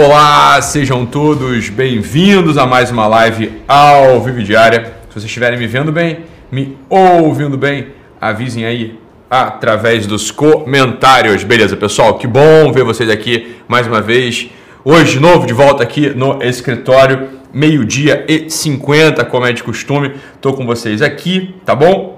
Olá, 0.00 0.62
sejam 0.62 1.04
todos 1.04 1.70
bem-vindos 1.70 2.56
a 2.56 2.64
mais 2.64 2.88
uma 2.88 3.08
live 3.08 3.50
ao 3.66 4.20
vivo 4.20 4.40
diária. 4.44 4.92
Se 5.08 5.14
vocês 5.14 5.24
estiverem 5.24 5.58
me 5.58 5.66
vendo 5.66 5.90
bem, 5.90 6.20
me 6.52 6.78
ouvindo 6.88 7.58
bem, 7.58 7.88
avisem 8.20 8.64
aí 8.64 8.96
através 9.28 10.06
dos 10.06 10.30
comentários. 10.30 11.42
Beleza, 11.42 11.76
pessoal? 11.76 12.16
Que 12.16 12.28
bom 12.28 12.70
ver 12.72 12.84
vocês 12.84 13.10
aqui 13.10 13.56
mais 13.66 13.88
uma 13.88 14.00
vez. 14.00 14.48
Hoje, 14.84 15.14
de 15.14 15.20
novo, 15.20 15.48
de 15.48 15.52
volta 15.52 15.82
aqui 15.82 16.10
no 16.10 16.40
escritório, 16.44 17.30
meio-dia 17.52 18.24
e 18.28 18.48
50, 18.48 19.24
como 19.24 19.46
é 19.46 19.52
de 19.52 19.64
costume. 19.64 20.12
Estou 20.36 20.54
com 20.54 20.64
vocês 20.64 21.02
aqui, 21.02 21.56
tá 21.66 21.74
bom? 21.74 22.17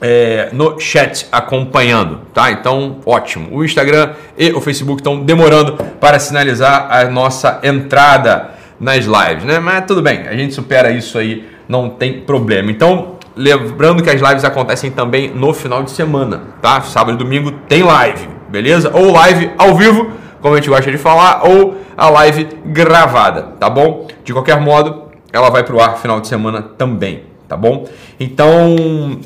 É, 0.00 0.50
no 0.52 0.78
chat 0.78 1.26
acompanhando, 1.32 2.20
tá? 2.32 2.50
Então, 2.50 2.98
ótimo. 3.04 3.48
O 3.50 3.64
Instagram 3.64 4.10
e 4.36 4.50
o 4.50 4.60
Facebook 4.60 5.00
estão 5.00 5.20
demorando 5.20 5.74
para 6.00 6.18
sinalizar 6.18 6.88
a 6.90 7.04
nossa 7.04 7.60
entrada 7.62 8.50
nas 8.78 9.04
lives, 9.04 9.44
né? 9.44 9.58
Mas 9.58 9.84
tudo 9.86 10.02
bem, 10.02 10.26
a 10.28 10.36
gente 10.36 10.54
supera 10.54 10.90
isso 10.90 11.18
aí, 11.18 11.48
não 11.68 11.88
tem 11.88 12.20
problema. 12.20 12.70
Então, 12.70 13.16
lembrando 13.34 14.02
que 14.02 14.10
as 14.10 14.20
lives 14.20 14.44
acontecem 14.44 14.90
também 14.90 15.30
no 15.30 15.52
final 15.54 15.82
de 15.82 15.90
semana, 15.90 16.42
tá? 16.60 16.80
Sábado 16.82 17.14
e 17.14 17.18
domingo 17.18 17.52
tem 17.68 17.82
live, 17.82 18.28
beleza? 18.48 18.90
Ou 18.92 19.12
live 19.12 19.50
ao 19.56 19.74
vivo, 19.74 20.10
como 20.40 20.54
a 20.54 20.58
gente 20.58 20.68
gosta 20.68 20.90
de 20.90 20.98
falar, 20.98 21.46
ou 21.46 21.80
a 21.96 22.10
live 22.10 22.46
gravada, 22.66 23.54
tá 23.58 23.70
bom? 23.70 24.06
De 24.22 24.32
qualquer 24.32 24.60
modo, 24.60 25.04
ela 25.32 25.48
vai 25.48 25.62
pro 25.62 25.80
ar 25.80 25.96
final 25.96 26.20
de 26.20 26.28
semana 26.28 26.62
também 26.62 27.35
tá 27.48 27.56
bom? 27.56 27.88
Então, 28.18 28.76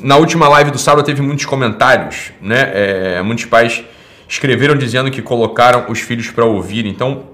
na 0.01 0.17
última 0.17 0.47
live 0.47 0.71
do 0.71 0.77
sábado 0.77 1.05
teve 1.05 1.21
muitos 1.21 1.45
comentários, 1.45 2.31
né? 2.41 2.71
É, 2.73 3.21
muitos 3.21 3.45
pais 3.45 3.83
escreveram 4.27 4.75
dizendo 4.75 5.11
que 5.11 5.21
colocaram 5.21 5.85
os 5.89 5.99
filhos 5.99 6.29
para 6.29 6.45
ouvir. 6.45 6.85
Então, 6.85 7.31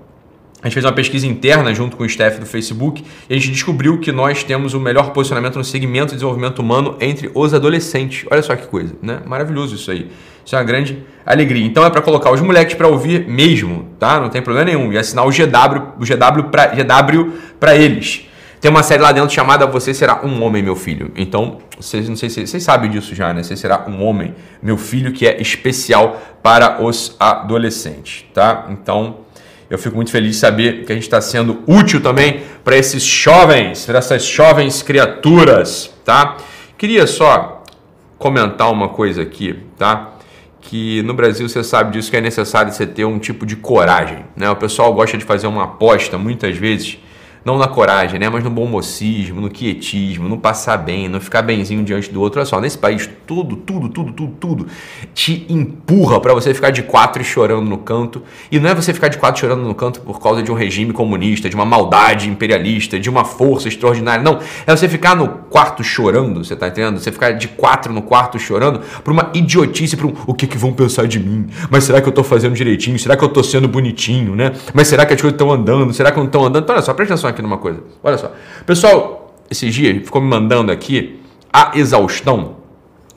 a 0.61 0.67
gente 0.67 0.73
fez 0.73 0.85
uma 0.85 0.91
pesquisa 0.91 1.27
interna 1.27 1.73
junto 1.73 1.95
com 1.95 2.03
o 2.03 2.05
staff 2.07 2.39
do 2.39 2.45
Facebook 2.45 3.03
e 3.29 3.33
a 3.33 3.38
gente 3.38 3.52
descobriu 3.52 3.99
que 3.99 4.11
nós 4.11 4.44
temos 4.44 4.73
o 4.73 4.79
melhor 4.79 5.11
posicionamento 5.11 5.55
no 5.55 5.63
segmento 5.63 6.07
de 6.07 6.13
desenvolvimento 6.13 6.59
humano 6.59 6.97
entre 6.99 7.29
os 7.35 7.53
adolescentes. 7.53 8.25
Olha 8.31 8.41
só 8.41 8.55
que 8.55 8.66
coisa, 8.66 8.95
né? 9.01 9.22
Maravilhoso 9.25 9.75
isso 9.75 9.91
aí. 9.91 10.09
Isso 10.44 10.55
é 10.55 10.57
uma 10.57 10.66
grande 10.66 11.03
alegria. 11.23 11.63
Então 11.63 11.85
é 11.85 11.89
para 11.91 12.01
colocar 12.01 12.31
os 12.31 12.41
moleques 12.41 12.73
para 12.73 12.88
ouvir 12.88 13.27
mesmo, 13.27 13.88
tá? 13.99 14.19
Não 14.19 14.29
tem 14.29 14.41
problema 14.41 14.66
nenhum. 14.66 14.91
E 14.91 14.97
assinar 14.97 15.27
o 15.27 15.29
GW, 15.29 15.94
o 15.99 16.05
GW 16.05 16.49
para 16.49 16.67
GW 16.67 17.33
para 17.59 17.75
eles. 17.75 18.27
Tem 18.59 18.72
uma 18.72 18.81
série 18.81 19.03
lá 19.03 19.11
dentro 19.11 19.30
chamada 19.30 19.67
Você 19.67 19.94
Será 19.94 20.25
um 20.25 20.44
Homem, 20.44 20.63
Meu 20.63 20.75
Filho. 20.75 21.11
Então, 21.16 21.59
vocês, 21.80 22.09
não 22.09 22.16
sei 22.16 22.30
se 22.30 22.47
vocês 22.47 22.63
sabem 22.63 22.89
disso 22.89 23.13
já, 23.13 23.31
né? 23.31 23.44
Você 23.44 23.55
será 23.55 23.86
um 23.88 24.03
homem, 24.03 24.33
meu 24.63 24.77
filho, 24.77 25.13
que 25.13 25.27
é 25.27 25.39
especial 25.39 26.19
para 26.41 26.83
os 26.83 27.16
adolescentes, 27.19 28.25
tá? 28.33 28.66
Então, 28.69 29.17
eu 29.69 29.78
fico 29.78 29.95
muito 29.95 30.09
feliz 30.09 30.31
de 30.31 30.38
saber 30.38 30.85
que 30.85 30.91
a 30.91 30.95
gente 30.95 31.03
está 31.03 31.22
sendo 31.22 31.61
útil 31.67 32.02
também 32.02 32.41
para 32.63 32.75
esses 32.75 33.03
jovens, 33.03 33.85
para 33.85 34.00
essas 34.00 34.25
jovens 34.25 34.81
criaturas, 34.81 35.94
tá? 36.03 36.38
Queria 36.78 37.05
só 37.05 37.61
comentar 38.17 38.72
uma 38.72 38.89
coisa 38.89 39.22
aqui, 39.22 39.59
tá? 39.78 40.13
Que 40.61 41.03
no 41.03 41.13
Brasil 41.13 41.47
você 41.47 41.63
sabe 41.63 41.91
disso 41.91 42.09
que 42.09 42.17
é 42.17 42.22
necessário 42.22 42.72
você 42.72 42.88
ter 42.88 43.05
um 43.05 43.19
tipo 43.19 43.45
de 43.45 43.55
coragem, 43.55 44.25
né? 44.35 44.50
O 44.50 44.55
pessoal 44.55 44.91
gosta 44.95 45.16
de 45.16 45.25
fazer 45.25 45.45
uma 45.45 45.66
aposta 45.66 46.17
muitas 46.17 46.58
vezes 46.58 46.97
não 47.48 47.58
na 47.58 47.66
coragem, 47.66 48.20
né? 48.20 48.28
mas 48.28 48.44
no 48.44 48.50
bom 48.50 48.66
mocismo, 48.66 49.40
no 49.40 49.50
quietismo, 49.50 50.28
no 50.28 50.38
passar 50.38 50.76
bem, 50.76 51.08
no 51.08 51.22
ficar 51.22 51.42
benzinho 51.42 51.81
diante 51.81 52.12
do 52.12 52.20
outro. 52.20 52.42
Olha 52.42 52.45
só, 52.45 52.59
nesse 52.59 52.78
país 52.78 53.09
tudo, 53.26 53.56
tudo, 53.56 53.88
tudo, 53.88 54.12
tudo, 54.12 54.34
tudo 54.38 54.68
te 55.13 55.46
empurra 55.47 56.19
para 56.19 56.34
você 56.34 56.53
ficar 56.53 56.72
de 56.72 56.84
quatro 56.84 57.24
chorando 57.24 57.66
no 57.66 57.78
canto. 57.78 58.22
E 58.52 58.59
não 58.59 58.69
é 58.69 58.75
você 58.75 58.94
ficar 58.94 59.07
de 59.07 59.18
quatro 59.18 59.40
chorando 59.40 59.62
no 59.63 59.74
canto 59.74 60.02
por 60.02 60.19
causa 60.19 60.44
de 60.44 60.52
um 60.52 60.56
regime 60.56 60.91
comunista, 60.91 61.50
de 61.50 61.56
uma 61.56 61.63
maldade 61.63 62.30
imperialista, 62.30 63.00
de 63.00 63.09
uma 63.09 63.24
força 63.24 63.69
extraordinária. 63.69 64.22
Não, 64.22 64.40
é 64.66 64.75
você 64.75 64.90
ficar 64.90 65.16
no 65.16 65.30
quarto 65.50 65.86
chorando, 65.86 66.44
você 66.44 66.53
tá 66.53 66.68
entendendo? 66.68 67.00
Você 67.00 67.13
ficar 67.13 67.31
de 67.31 67.47
quatro 67.47 67.94
no 67.94 68.02
quarto 68.02 68.38
chorando 68.38 68.81
por 69.06 69.13
uma 69.13 69.31
idiotice, 69.34 69.96
por 69.96 70.07
um 70.07 70.13
o 70.28 70.34
que 70.34 70.47
que 70.47 70.57
vão 70.57 70.74
pensar 70.74 71.07
de 71.07 71.18
mim? 71.18 71.47
Mas 71.69 71.86
será 71.86 72.02
que 72.02 72.09
eu 72.09 72.13
tô 72.13 72.25
fazendo 72.25 72.56
direitinho? 72.56 73.00
Será 73.00 73.16
que 73.16 73.24
eu 73.24 73.30
tô 73.30 73.41
sendo 73.41 73.69
bonitinho, 73.69 74.36
né? 74.36 74.52
Mas 74.74 74.90
será 74.90 75.06
que 75.06 75.13
as 75.13 75.22
coisas 75.22 75.36
estão 75.36 75.50
andando? 75.50 75.94
Será 75.94 76.12
que 76.12 76.18
não 76.18 76.25
estão 76.25 76.44
andando? 76.44 76.63
Então, 76.63 76.75
olha 76.75 76.84
só, 76.84 76.94
presta 76.94 77.13
atenção 77.13 77.30
aqui 77.30 77.37
aqui 77.38 77.42
numa 77.42 77.58
coisa. 77.58 77.80
Olha 78.03 78.18
só. 78.18 78.31
Pessoal, 78.66 79.36
esses 79.50 79.74
dias 79.74 80.03
ficou 80.03 80.22
me 80.22 80.28
mandando 80.28 80.72
aqui 80.72 81.20
a 81.53 81.72
exaustão 81.75 82.58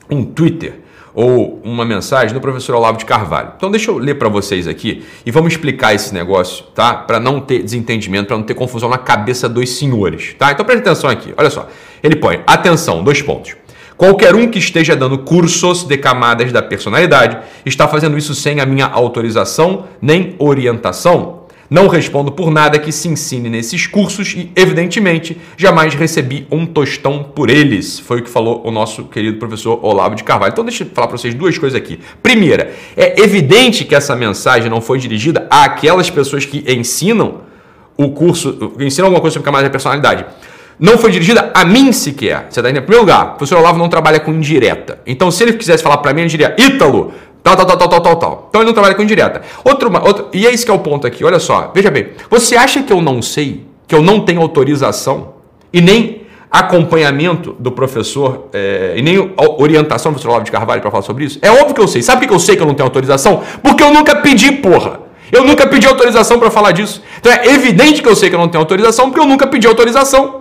um 0.09 0.23
Twitter 0.23 0.79
ou 1.13 1.59
uma 1.63 1.83
mensagem 1.83 2.33
do 2.33 2.39
professor 2.39 2.75
Olavo 2.75 2.97
de 2.97 3.05
Carvalho. 3.05 3.53
Então 3.57 3.69
deixa 3.69 3.91
eu 3.91 3.97
ler 3.97 4.15
para 4.15 4.29
vocês 4.29 4.67
aqui 4.67 5.03
e 5.25 5.31
vamos 5.31 5.53
explicar 5.53 5.93
esse 5.93 6.13
negócio, 6.13 6.65
tá? 6.73 6.93
Para 6.93 7.19
não 7.19 7.41
ter 7.41 7.63
desentendimento, 7.63 8.27
para 8.27 8.37
não 8.37 8.43
ter 8.43 8.53
confusão 8.53 8.87
na 8.87 8.97
cabeça 8.97 9.49
dos 9.49 9.69
senhores, 9.71 10.35
tá? 10.37 10.51
Então 10.51 10.65
presta 10.65 10.91
atenção 10.91 11.09
aqui. 11.09 11.33
Olha 11.35 11.49
só. 11.49 11.67
Ele 12.01 12.15
põe: 12.15 12.41
"Atenção, 12.47 13.03
dois 13.03 13.21
pontos. 13.21 13.55
Qualquer 13.97 14.33
um 14.33 14.47
que 14.47 14.57
esteja 14.57 14.95
dando 14.95 15.19
cursos 15.19 15.83
de 15.83 15.95
camadas 15.95 16.51
da 16.51 16.61
personalidade 16.61 17.37
está 17.65 17.87
fazendo 17.87 18.17
isso 18.17 18.33
sem 18.33 18.59
a 18.59 18.65
minha 18.65 18.87
autorização 18.87 19.85
nem 20.01 20.35
orientação 20.39 21.40
não 21.71 21.87
respondo 21.87 22.33
por 22.33 22.51
nada 22.51 22.77
que 22.77 22.91
se 22.91 23.07
ensine 23.07 23.49
nesses 23.49 23.87
cursos 23.87 24.33
e, 24.35 24.51
evidentemente, 24.57 25.39
jamais 25.55 25.95
recebi 25.95 26.45
um 26.51 26.65
tostão 26.65 27.23
por 27.23 27.49
eles. 27.49 27.97
Foi 27.97 28.19
o 28.19 28.23
que 28.23 28.29
falou 28.29 28.61
o 28.65 28.71
nosso 28.71 29.05
querido 29.05 29.39
professor 29.39 29.79
Olavo 29.81 30.13
de 30.13 30.23
Carvalho. 30.25 30.51
Então, 30.51 30.65
deixa 30.65 30.83
eu 30.83 30.89
falar 30.89 31.07
para 31.07 31.17
vocês 31.17 31.33
duas 31.33 31.57
coisas 31.57 31.77
aqui. 31.77 31.97
Primeira, 32.21 32.73
é 32.97 33.21
evidente 33.21 33.85
que 33.85 33.95
essa 33.95 34.17
mensagem 34.17 34.69
não 34.69 34.81
foi 34.81 34.99
dirigida 34.99 35.47
àquelas 35.49 36.09
pessoas 36.09 36.43
que 36.43 36.61
ensinam 36.67 37.39
o 37.95 38.11
curso, 38.11 38.73
ensinam 38.77 39.07
alguma 39.07 39.21
coisa 39.21 39.35
sobre 39.35 39.45
camada 39.45 39.63
de 39.63 39.71
personalidade 39.71 40.25
não 40.81 40.97
foi 40.97 41.11
dirigida 41.11 41.51
a 41.53 41.63
mim 41.63 41.91
sequer. 41.91 42.47
Você 42.49 42.59
está 42.59 42.61
entendendo? 42.61 42.81
Em 42.81 42.85
primeiro 42.87 43.01
lugar, 43.01 43.23
o 43.23 43.27
professor 43.35 43.59
Olavo 43.59 43.77
não 43.77 43.87
trabalha 43.87 44.19
com 44.19 44.33
indireta. 44.33 44.99
Então, 45.05 45.29
se 45.29 45.43
ele 45.43 45.53
quisesse 45.53 45.83
falar 45.83 45.97
para 45.97 46.11
mim, 46.11 46.21
ele 46.21 46.29
diria: 46.29 46.55
Ítalo, 46.57 47.13
Tal, 47.43 47.55
tal, 47.55 47.65
tal, 47.65 47.77
tal, 47.77 47.89
tal, 47.89 48.01
tal, 48.01 48.15
tal. 48.17 48.45
Então 48.49 48.61
ele 48.61 48.67
não 48.67 48.73
trabalha 48.73 48.93
com 48.93 49.01
indireta. 49.01 49.41
Outro, 49.63 49.91
outro, 50.03 50.27
e 50.31 50.45
é 50.45 50.53
esse 50.53 50.63
que 50.63 50.71
é 50.71 50.73
o 50.73 50.79
ponto 50.79 51.07
aqui. 51.07 51.23
Olha 51.23 51.39
só, 51.39 51.71
veja 51.73 51.89
bem. 51.89 52.09
Você 52.29 52.55
acha 52.55 52.83
que 52.83 52.93
eu 52.93 53.01
não 53.01 53.21
sei, 53.21 53.65
que 53.87 53.95
eu 53.95 54.01
não 54.01 54.21
tenho 54.21 54.41
autorização 54.41 55.33
e 55.73 55.81
nem 55.81 56.21
acompanhamento 56.51 57.55
do 57.57 57.71
professor 57.71 58.49
é, 58.51 58.93
e 58.97 59.01
nem 59.01 59.33
orientação 59.57 60.11
do 60.11 60.15
professor 60.15 60.31
Olavo 60.31 60.45
de 60.45 60.51
Carvalho 60.51 60.81
para 60.81 60.91
falar 60.91 61.03
sobre 61.03 61.25
isso? 61.25 61.39
É 61.41 61.49
óbvio 61.49 61.73
que 61.73 61.81
eu 61.81 61.87
sei. 61.87 62.01
Sabe 62.03 62.21
por 62.21 62.27
que 62.27 62.33
eu 62.33 62.39
sei 62.39 62.55
que 62.55 62.61
eu 62.61 62.67
não 62.67 62.75
tenho 62.75 62.87
autorização? 62.87 63.41
Porque 63.63 63.81
eu 63.81 63.91
nunca 63.91 64.17
pedi, 64.17 64.51
porra. 64.51 64.99
Eu 65.31 65.43
nunca 65.45 65.65
pedi 65.65 65.87
autorização 65.87 66.37
para 66.37 66.51
falar 66.51 66.73
disso. 66.73 67.01
Então 67.19 67.31
é 67.31 67.47
evidente 67.47 68.03
que 68.03 68.07
eu 68.07 68.15
sei 68.15 68.29
que 68.29 68.35
eu 68.35 68.39
não 68.39 68.49
tenho 68.49 68.61
autorização 68.61 69.09
porque 69.09 69.21
eu 69.21 69.27
nunca 69.27 69.47
pedi 69.47 69.65
autorização. 69.65 70.40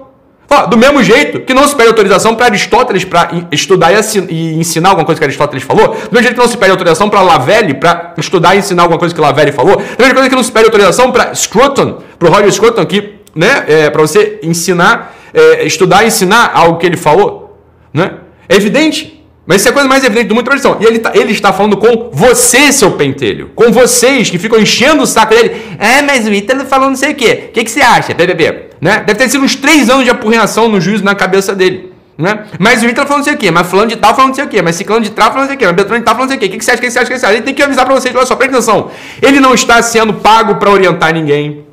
Do 0.69 0.77
mesmo 0.77 1.01
jeito 1.01 1.41
que 1.41 1.55
não 1.55 1.67
se 1.69 1.77
pede 1.77 1.91
autorização 1.91 2.35
para 2.35 2.47
Aristóteles 2.47 3.05
para 3.05 3.31
estudar 3.53 3.93
e, 3.93 4.55
ensinar 4.55 4.89
alguma 4.89 5.07
coisa 5.07 5.21
que 5.21 5.25
Aristóteles 5.25 5.63
falou, 5.63 5.89
do 5.89 6.11
mesmo 6.11 6.23
jeito 6.23 6.35
que 6.35 6.41
não 6.41 6.49
se 6.49 6.59
pede 6.59 6.73
autorização 6.73 7.09
para 7.09 7.23
Lavelli 7.23 7.75
para 7.75 8.15
estudar 8.19 8.57
e 8.57 8.59
ensinar 8.59 8.83
alguma 8.83 8.99
coisa 8.99 9.15
que 9.15 9.21
Lavelli 9.21 9.53
falou, 9.53 9.77
da 9.77 9.83
mesma 9.99 10.15
coisa 10.15 10.29
que 10.29 10.35
não 10.35 10.43
se 10.43 10.51
pede 10.51 10.65
autorização 10.65 11.13
para 11.13 11.33
Scruton, 11.37 12.03
para 12.19 12.29
o 12.29 12.33
Roger 12.33 12.53
Scruton, 12.53 12.85
que, 12.85 13.21
né, 13.33 13.65
é, 13.69 13.91
para 13.91 14.03
você 14.03 14.41
ensinar, 14.43 15.15
é, 15.33 15.65
estudar 15.65 16.03
e 16.03 16.09
ensinar 16.09 16.51
algo 16.53 16.79
que 16.79 16.87
ele 16.87 16.97
falou. 16.97 17.57
Né? 17.95 18.15
É 18.49 18.57
evidente. 18.57 19.20
Mas 19.51 19.63
isso 19.63 19.69
é 19.69 19.73
a 19.73 19.75
coisa 19.75 19.89
mais 19.89 20.05
evidente 20.05 20.29
do 20.29 20.35
mundo 20.37 20.45
tradição. 20.45 20.77
E 20.81 20.85
ele, 20.85 21.01
tá, 21.01 21.11
ele 21.13 21.33
está 21.33 21.53
falando 21.53 21.77
com 21.77 22.09
você, 22.13 22.71
seu 22.71 22.93
pentelho. 22.93 23.51
Com 23.57 23.73
vocês 23.73 24.31
que 24.31 24.39
ficam 24.39 24.61
enchendo 24.61 25.03
o 25.03 25.07
saco 25.09 25.35
dele. 25.35 25.61
É, 25.77 26.01
mas 26.03 26.25
o 26.25 26.33
Ítalo 26.33 26.65
falou 26.67 26.89
não 26.89 26.95
sei 26.95 27.11
o 27.11 27.15
quê. 27.17 27.47
O 27.49 27.53
que, 27.53 27.65
que 27.65 27.71
você 27.73 27.81
acha, 27.81 28.15
BBB? 28.15 28.67
Né? 28.81 29.03
Deve 29.05 29.19
ter 29.19 29.29
sido 29.29 29.43
uns 29.43 29.57
três 29.57 29.91
anos 29.91 30.05
de 30.05 30.11
apurreação 30.11 30.69
no 30.69 30.81
juízo 30.81 31.03
na 31.03 31.17
cabeça 31.17 31.53
dele. 31.53 31.93
Né? 32.17 32.45
Mas 32.61 32.85
o 32.85 32.87
Ítalo 32.87 33.09
falando 33.09 33.23
não 33.23 33.25
sei 33.25 33.35
o 33.35 33.39
quê. 33.39 33.51
Mas 33.51 33.67
falando 33.67 33.89
de 33.89 33.97
tal 33.97 34.15
falando 34.15 34.29
não 34.29 34.35
sei 34.37 34.45
o 34.45 34.49
quê. 34.49 34.63
Mas 34.63 34.77
ciclano 34.77 35.03
de 35.03 35.11
tal 35.11 35.33
falando 35.33 35.41
não 35.41 35.47
sei 35.49 35.57
o 35.57 35.59
quê. 35.59 35.67
Mas 35.67 35.75
Beltrano 35.75 35.99
de 35.99 36.05
tal 36.05 36.15
falando 36.15 36.31
não 36.31 36.31
sei 36.31 36.37
o 36.37 36.41
quê. 36.41 36.47
O 36.47 36.51
que, 36.51 36.59
que 36.59 36.65
você 36.65 36.71
acha, 36.71 36.79
o 36.79 36.83
que 36.83 36.91
você 36.93 36.99
acha, 37.01 37.09
o 37.09 37.13
que 37.13 37.19
você 37.19 37.27
acha? 37.27 37.35
Ele 37.35 37.43
tem 37.43 37.53
que 37.53 37.63
avisar 37.65 37.85
para 37.85 37.95
vocês. 37.97 38.15
Olha 38.15 38.27
só, 38.27 38.37
presta 38.37 38.57
atenção. 38.57 38.93
Ele 39.21 39.41
não 39.41 39.53
está 39.53 39.83
sendo 39.83 40.15
pago 40.15 40.55
para 40.61 40.71
orientar 40.71 41.13
ninguém. 41.13 41.65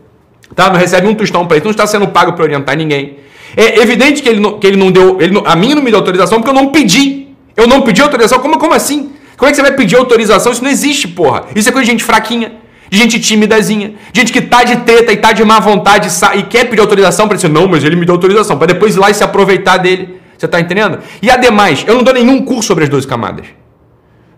Tá? 0.56 0.72
Não 0.72 0.80
recebe 0.80 1.06
um 1.06 1.14
tostão 1.14 1.46
para 1.46 1.58
ele. 1.58 1.64
Não 1.64 1.70
está 1.70 1.86
sendo 1.86 2.08
pago 2.08 2.34
para 2.34 2.44
orientar 2.44 2.76
ninguém. 2.76 3.18
É 3.56 3.80
evidente 3.84 4.24
que 4.24 4.30
ele 4.30 4.40
não, 4.40 4.58
que 4.58 4.66
ele 4.66 4.78
não 4.78 4.92
deu... 4.92 5.22
Ele 5.22 5.32
não, 5.32 5.44
a 5.46 5.56
mim 5.56 5.76
não 5.76 5.84
me 5.84 5.92
deu 5.92 6.00
autorização 6.00 6.40
porque 6.40 6.50
eu 6.50 6.60
não 6.60 6.72
pedi. 6.72 7.27
Eu 7.58 7.68
não 7.68 7.82
pedi 7.82 8.02
autorização? 8.02 8.40
Como, 8.40 8.60
como 8.60 8.74
assim? 8.74 9.14
Como 9.36 9.50
é 9.50 9.52
que 9.52 9.56
você 9.56 9.64
vai 9.64 9.72
pedir 9.72 9.96
autorização? 9.98 10.52
Isso 10.52 10.64
não 10.64 10.70
existe, 10.70 11.08
porra. 11.08 11.46
Isso 11.56 11.68
é 11.68 11.72
coisa 11.72 11.86
de 11.86 11.92
gente 11.92 12.04
fraquinha, 12.04 12.54
de 12.90 12.98
gente 12.98 13.20
timidazinha, 13.20 13.96
de 14.14 14.22
gente 14.22 14.32
que 14.32 14.42
tá 14.42 14.64
de 14.64 14.78
treta 14.78 15.12
e 15.12 15.18
tá 15.18 15.32
de 15.32 15.44
má 15.44 15.60
vontade 15.60 16.08
e 16.36 16.44
quer 16.44 16.66
pedir 16.66 16.82
autorização 16.82 17.28
para 17.28 17.36
dizer, 17.36 17.50
não, 17.50 17.68
mas 17.68 17.84
ele 17.84 17.96
me 17.96 18.06
deu 18.06 18.14
autorização, 18.14 18.58
para 18.58 18.68
depois 18.68 18.96
ir 18.96 19.00
lá 19.00 19.10
e 19.10 19.14
se 19.16 19.24
aproveitar 19.24 19.78
dele. 19.78 20.22
Você 20.38 20.48
tá 20.48 20.60
entendendo? 20.60 21.00
E 21.20 21.32
ademais, 21.32 21.84
eu 21.88 21.96
não 21.96 22.04
dou 22.04 22.14
nenhum 22.14 22.44
curso 22.44 22.68
sobre 22.68 22.84
as 22.84 22.90
12 22.90 23.08
camadas. 23.08 23.48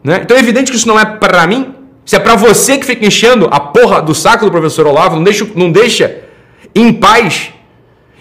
Né? 0.01 0.22
Então 0.24 0.38
é 0.38 0.39
evidente 0.39 0.72
que 0.72 0.77
isso 0.77 0.88
não 0.88 0.98
é 0.98 1.04
para 1.04 1.45
mim. 1.45 1.75
Se 2.06 2.15
é 2.15 2.19
para 2.19 2.36
você 2.36 2.77
que 2.77 2.86
fica 2.86 3.06
enchendo 3.06 3.50
a 3.51 3.60
porra 3.60 4.01
do 4.01 4.15
saco 4.15 4.45
do 4.45 4.51
professor 4.51 4.88
Olavo, 4.88 5.18
não 5.18 5.24
deixa, 5.24 5.45
não 5.56 5.72
deixa 5.72 6.22
em 6.74 6.94
paz 6.94 7.51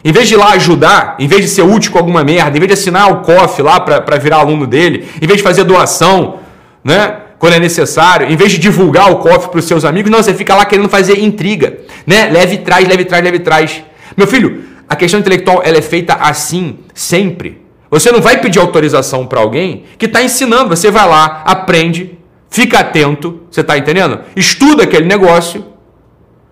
em 0.04 0.12
vez 0.12 0.28
de 0.28 0.34
ir 0.34 0.36
lá 0.36 0.52
ajudar, 0.52 1.16
em 1.18 1.26
vez 1.26 1.42
de 1.42 1.48
ser 1.48 1.62
útil 1.62 1.92
com 1.92 1.98
alguma 1.98 2.22
merda, 2.22 2.56
em 2.56 2.60
vez 2.60 2.68
de 2.68 2.74
assinar 2.74 3.12
o 3.12 3.16
COF 3.22 3.62
lá 3.62 3.80
para 3.80 4.16
virar 4.16 4.38
aluno 4.38 4.66
dele, 4.66 5.08
em 5.20 5.26
vez 5.26 5.38
de 5.38 5.42
fazer 5.42 5.64
doação, 5.64 6.38
né? 6.84 7.16
Quando 7.38 7.54
é 7.54 7.60
necessário, 7.60 8.28
em 8.28 8.36
vez 8.36 8.50
de 8.50 8.58
divulgar 8.58 9.12
o 9.12 9.16
cofre 9.16 9.50
para 9.50 9.58
os 9.58 9.64
seus 9.64 9.84
amigos, 9.84 10.10
não, 10.10 10.20
você 10.20 10.34
fica 10.34 10.54
lá 10.56 10.64
querendo 10.64 10.88
fazer 10.88 11.20
intriga, 11.20 11.78
né? 12.06 12.28
Leve 12.30 12.58
trás, 12.58 12.86
leve 12.86 13.04
trás, 13.04 13.22
leve 13.22 13.38
trás. 13.38 13.82
Meu 14.16 14.26
filho, 14.26 14.64
a 14.88 14.96
questão 14.96 15.20
intelectual 15.20 15.62
ela 15.64 15.78
é 15.78 15.82
feita 15.82 16.14
assim 16.14 16.78
sempre. 16.94 17.62
Você 17.90 18.10
não 18.10 18.20
vai 18.20 18.40
pedir 18.40 18.58
autorização 18.58 19.26
para 19.26 19.40
alguém 19.40 19.84
que 19.96 20.06
está 20.06 20.22
ensinando. 20.22 20.68
Você 20.68 20.90
vai 20.90 21.08
lá, 21.08 21.42
aprende, 21.44 22.18
fica 22.50 22.80
atento, 22.80 23.42
você 23.50 23.60
está 23.60 23.78
entendendo? 23.78 24.20
Estuda 24.36 24.82
aquele 24.84 25.06
negócio 25.06 25.64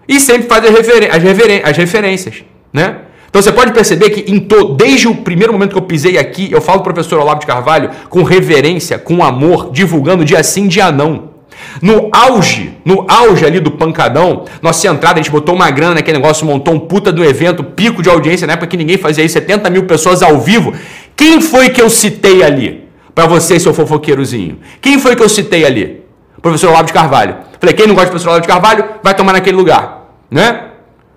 e 0.09 0.21
sempre 0.21 0.49
faz 0.49 0.65
as, 0.65 0.71
referen 0.71 1.09
as, 1.11 1.23
referen 1.23 1.63
as 1.65 1.77
referências, 1.77 2.45
né? 2.73 2.99
Então 3.37 3.43
você 3.43 3.53
pode 3.53 3.73
perceber 3.73 4.09
que 4.09 4.33
em 4.33 4.49
desde 4.77 5.09
o 5.09 5.15
primeiro 5.15 5.53
momento 5.53 5.73
que 5.73 5.77
eu 5.77 5.83
pisei 5.83 6.17
aqui, 6.17 6.51
eu 6.51 6.59
falo 6.59 6.81
professor 6.81 7.21
Olavo 7.21 7.41
de 7.41 7.45
Carvalho 7.45 7.91
com 8.09 8.23
reverência, 8.23 8.99
com 8.99 9.23
amor, 9.23 9.73
divulgando 9.73 10.25
dia 10.25 10.43
sim, 10.43 10.67
dia 10.67 10.91
não. 10.91 11.33
No 11.83 12.09
auge, 12.15 12.73
no 12.83 13.05
auge 13.07 13.45
ali 13.45 13.61
do 13.61 13.71
pancadão, 13.71 14.47
nossa 14.63 14.89
entrada, 14.89 15.21
a 15.21 15.23
gente 15.23 15.31
botou 15.31 15.55
uma 15.55 15.71
grana 15.71 15.97
naquele 15.97 16.17
negócio, 16.17 16.47
montou 16.47 16.73
um 16.73 16.79
puta 16.79 17.13
do 17.13 17.23
evento, 17.23 17.63
pico 17.63 18.03
de 18.03 18.09
audiência, 18.09 18.47
na 18.47 18.55
época 18.55 18.69
que 18.69 18.77
ninguém 18.79 18.97
fazia 18.97 19.23
isso, 19.23 19.35
70 19.35 19.69
mil 19.69 19.85
pessoas 19.85 20.23
ao 20.23 20.41
vivo. 20.41 20.73
Quem 21.15 21.39
foi 21.43 21.69
que 21.69 21.83
eu 21.83 21.91
citei 21.91 22.43
ali? 22.43 22.89
Para 23.15 23.27
você, 23.27 23.61
seu 23.61 23.75
fofoqueirozinho. 23.75 24.61
Quem 24.81 24.99
foi 24.99 25.15
que 25.15 25.23
eu 25.23 25.29
citei 25.29 25.67
ali? 25.67 26.03
Professor 26.41 26.71
Olavo 26.71 26.87
de 26.87 26.95
Carvalho. 26.95 27.37
Falei, 27.61 27.75
quem 27.75 27.87
não 27.87 27.95
gosta 27.95 28.09
do 28.09 28.13
professor 28.13 28.31
Olavo 28.31 28.47
de 28.47 28.49
Carvalho, 28.49 28.83
vai 29.03 29.13
tomar 29.13 29.35
naquele 29.35 29.59
lugar. 29.59 30.07
Né? 30.31 30.69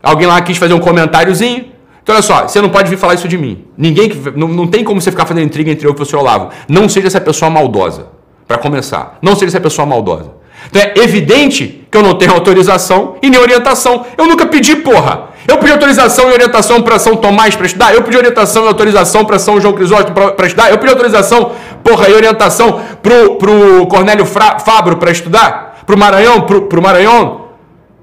Alguém 0.04 0.28
lá 0.28 0.42
quis 0.42 0.58
fazer 0.58 0.74
um 0.74 0.80
comentáriozinho. 0.80 1.79
Então, 2.10 2.16
olha 2.16 2.24
só, 2.24 2.48
você 2.48 2.60
não 2.60 2.70
pode 2.70 2.90
vir 2.90 2.98
falar 2.98 3.14
isso 3.14 3.28
de 3.28 3.38
mim. 3.38 3.66
Ninguém 3.78 4.12
não, 4.36 4.48
não 4.48 4.66
tem 4.66 4.84
como 4.84 5.00
você 5.00 5.12
ficar 5.12 5.28
fazendo 5.28 5.46
intriga 5.46 5.70
entre 5.70 5.86
eu 5.86 5.90
e 5.90 5.92
o 5.92 5.96
professor 5.96 6.18
Olavo. 6.18 6.50
Não 6.68 6.90
seja 6.90 7.06
essa 7.06 7.22
pessoa 7.22 7.52
maldosa, 7.52 8.08
para 8.48 8.58
começar. 8.58 9.20
Não 9.22 9.36
seja 9.36 9.50
essa 9.52 9.60
pessoa 9.60 9.86
maldosa. 9.86 10.32
Então 10.72 10.82
é 10.82 10.94
evidente 11.04 11.88
que 11.92 11.96
eu 11.96 12.02
não 12.02 12.16
tenho 12.16 12.34
autorização 12.34 13.18
e 13.22 13.30
nem 13.30 13.40
orientação. 13.40 14.08
Eu 14.18 14.26
nunca 14.26 14.48
pedi, 14.48 14.78
porra. 14.78 15.26
Eu 15.48 15.60
pedi 15.60 15.72
autorização 15.72 16.32
e 16.32 16.34
orientação 16.34 16.82
para 16.82 16.98
São 16.98 17.16
Tomás 17.16 17.56
para 17.56 17.68
estudar. 17.68 17.94
Eu 17.94 18.02
pedi 18.02 18.18
orientação 18.18 18.66
e 18.66 18.68
autorização 18.70 19.24
para 19.24 19.38
São 19.38 19.62
João 19.62 19.76
Crisóstomo 19.76 20.32
para 20.32 20.48
estudar. 20.48 20.72
Eu 20.72 20.80
pedi 20.80 20.92
autorização, 20.92 21.52
porra, 21.84 22.10
e 22.10 22.14
orientação 22.16 22.82
pro, 23.04 23.36
pro 23.36 23.86
Cornélio 23.86 24.26
Fra, 24.26 24.58
Fabro 24.58 24.98
para 24.98 25.12
estudar. 25.12 25.84
Pro 25.86 25.96
Maranhão, 25.96 26.42
pro, 26.42 26.64
pro 26.64 26.82
Maranhão, 26.82 27.49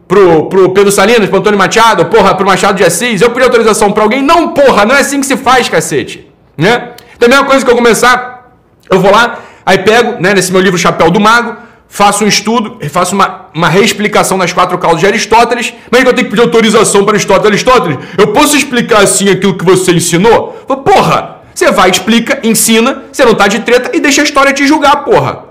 pro, 0.06 0.47
pro 0.47 0.70
Pedro 0.70 0.93
Salinas, 0.93 1.29
pro 1.29 1.38
Antônio 1.38 1.58
Machado, 1.58 2.06
porra, 2.06 2.35
pro 2.35 2.47
Machado 2.47 2.76
de 2.76 2.85
Assis. 2.85 3.20
Eu 3.20 3.31
pedi 3.31 3.44
autorização 3.44 3.93
para 3.93 4.03
alguém. 4.03 4.23
Não, 4.23 4.49
porra, 4.49 4.85
não 4.85 4.94
é 4.94 5.00
assim 5.00 5.20
que 5.20 5.26
se 5.26 5.37
faz, 5.37 5.69
cacete. 5.69 6.31
Né? 6.56 6.91
Então, 7.17 7.26
a 7.26 7.31
mesma 7.31 7.44
coisa 7.44 7.64
que 7.64 7.70
eu 7.70 7.76
começar, 7.76 8.53
eu 8.91 9.00
vou 9.00 9.11
lá, 9.11 9.38
aí 9.64 9.79
pego, 9.79 10.20
né, 10.20 10.35
nesse 10.35 10.53
meu 10.53 10.61
livro 10.61 10.79
Chapéu 10.79 11.11
do 11.11 11.20
Mago, 11.20 11.56
faço 11.88 12.25
um 12.25 12.29
estudo, 12.29 12.79
faço 12.91 13.14
uma, 13.14 13.47
uma 13.55 13.69
reexplicação 13.69 14.38
das 14.38 14.53
quatro 14.53 14.76
causas 14.79 15.00
de 15.00 15.06
Aristóteles, 15.06 15.73
mas 15.91 16.05
eu 16.05 16.12
tenho 16.12 16.26
que 16.26 16.31
pedir 16.31 16.43
autorização 16.43 17.05
para 17.05 17.14
Aristóteles. 17.14 17.47
Aristóteles, 17.47 17.99
eu 18.19 18.32
posso 18.32 18.56
explicar 18.56 19.03
assim 19.03 19.29
aquilo 19.31 19.56
que 19.56 19.64
você 19.64 19.93
ensinou? 19.93 20.49
Porra, 20.85 21.37
você 21.55 21.70
vai, 21.70 21.91
explica, 21.91 22.41
ensina, 22.43 23.05
você 23.11 23.25
não 23.25 23.35
tá 23.35 23.49
de 23.49 23.61
treta 23.61 23.97
e 23.97 24.00
deixa 24.00 24.20
a 24.20 24.25
história 24.25 24.53
te 24.53 24.67
julgar, 24.67 25.05
porra. 25.05 25.45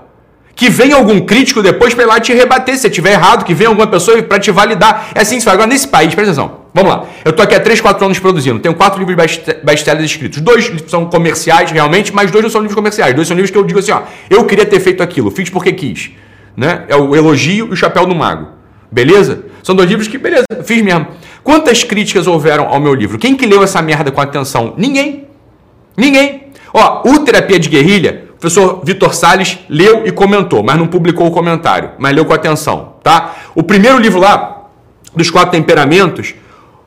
Que 0.56 0.68
venha 0.68 0.96
algum 0.96 1.20
crítico 1.20 1.62
depois 1.62 1.94
para 1.94 2.02
ir 2.02 2.06
lá 2.06 2.18
te 2.18 2.32
rebater 2.32 2.74
se 2.74 2.80
você 2.80 2.88
estiver 2.88 3.12
errado, 3.12 3.44
que 3.44 3.54
venha 3.54 3.68
alguma 3.68 3.86
pessoa 3.86 4.20
para 4.22 4.40
te 4.40 4.50
validar. 4.50 5.10
É 5.14 5.20
assim 5.20 5.34
que 5.36 5.42
se 5.42 5.44
faz. 5.44 5.54
Agora, 5.54 5.68
nesse 5.68 5.86
país, 5.86 6.12
presta 6.12 6.32
atenção. 6.32 6.62
Vamos 6.74 6.90
lá. 6.90 7.04
Eu 7.24 7.32
tô 7.32 7.42
aqui 7.42 7.54
há 7.54 7.60
3, 7.60 7.80
4 7.80 8.04
anos 8.04 8.18
produzindo. 8.18 8.58
Tenho 8.58 8.74
quatro 8.74 8.98
livros 8.98 9.16
best-sellers 9.62 10.10
escritos. 10.10 10.40
Dois 10.40 10.72
são 10.88 11.06
comerciais, 11.06 11.70
realmente, 11.70 12.12
mas 12.12 12.30
dois 12.32 12.42
não 12.42 12.50
são 12.50 12.62
livros 12.62 12.74
comerciais. 12.74 13.14
Dois 13.14 13.28
são 13.28 13.36
livros 13.36 13.50
que 13.52 13.58
eu 13.58 13.62
digo 13.62 13.78
assim, 13.78 13.92
ó, 13.92 14.00
eu 14.28 14.44
queria 14.46 14.66
ter 14.66 14.80
feito 14.80 15.02
aquilo, 15.02 15.30
fiz 15.30 15.48
porque 15.50 15.72
quis 15.72 16.10
né? 16.56 16.84
É 16.88 16.96
o 16.96 17.14
Elogio 17.14 17.68
e 17.68 17.72
o 17.72 17.76
Chapéu 17.76 18.06
do 18.06 18.14
Mago. 18.14 18.48
Beleza? 18.90 19.44
São 19.62 19.74
dois 19.74 19.88
livros 19.88 20.08
que, 20.08 20.16
beleza, 20.16 20.44
fiz 20.64 20.82
mesmo. 20.82 21.08
Quantas 21.44 21.84
críticas 21.84 22.26
houveram 22.26 22.68
ao 22.68 22.80
meu 22.80 22.94
livro? 22.94 23.18
Quem 23.18 23.36
que 23.36 23.44
leu 23.44 23.62
essa 23.62 23.82
merda 23.82 24.10
com 24.10 24.20
atenção? 24.20 24.74
Ninguém. 24.76 25.26
Ninguém. 25.96 26.46
Ó, 26.72 27.08
o 27.08 27.18
Terapia 27.20 27.58
de 27.58 27.68
Guerrilha, 27.68 28.24
professor 28.46 28.80
Vitor 28.84 29.12
Sales 29.12 29.58
leu 29.68 30.06
e 30.06 30.12
comentou, 30.12 30.62
mas 30.62 30.78
não 30.78 30.86
publicou 30.86 31.26
o 31.26 31.30
comentário, 31.32 31.90
mas 31.98 32.14
leu 32.14 32.24
com 32.24 32.32
atenção, 32.32 32.94
tá? 33.02 33.34
O 33.56 33.62
primeiro 33.62 33.98
livro 33.98 34.20
lá, 34.20 34.68
dos 35.14 35.30
quatro 35.30 35.50
temperamentos, 35.50 36.32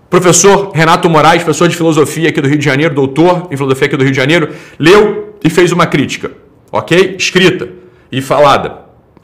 professor 0.10 0.72
Renato 0.74 1.10
Moraes, 1.10 1.44
professor 1.44 1.68
de 1.68 1.76
filosofia 1.76 2.30
aqui 2.30 2.40
do 2.40 2.48
Rio 2.48 2.58
de 2.58 2.64
Janeiro, 2.64 2.96
doutor 2.96 3.50
em 3.52 3.58
filosofia 3.58 3.88
aqui 3.88 3.98
do 3.98 4.04
Rio 4.04 4.12
de 4.12 4.18
Janeiro, 4.18 4.56
leu 4.80 5.38
e 5.44 5.50
fez 5.50 5.74
uma 5.74 5.86
crítica, 5.86 6.32
ok? 6.72 7.16
Escrita 7.18 7.68
e 8.10 8.22
falada. 8.22 8.78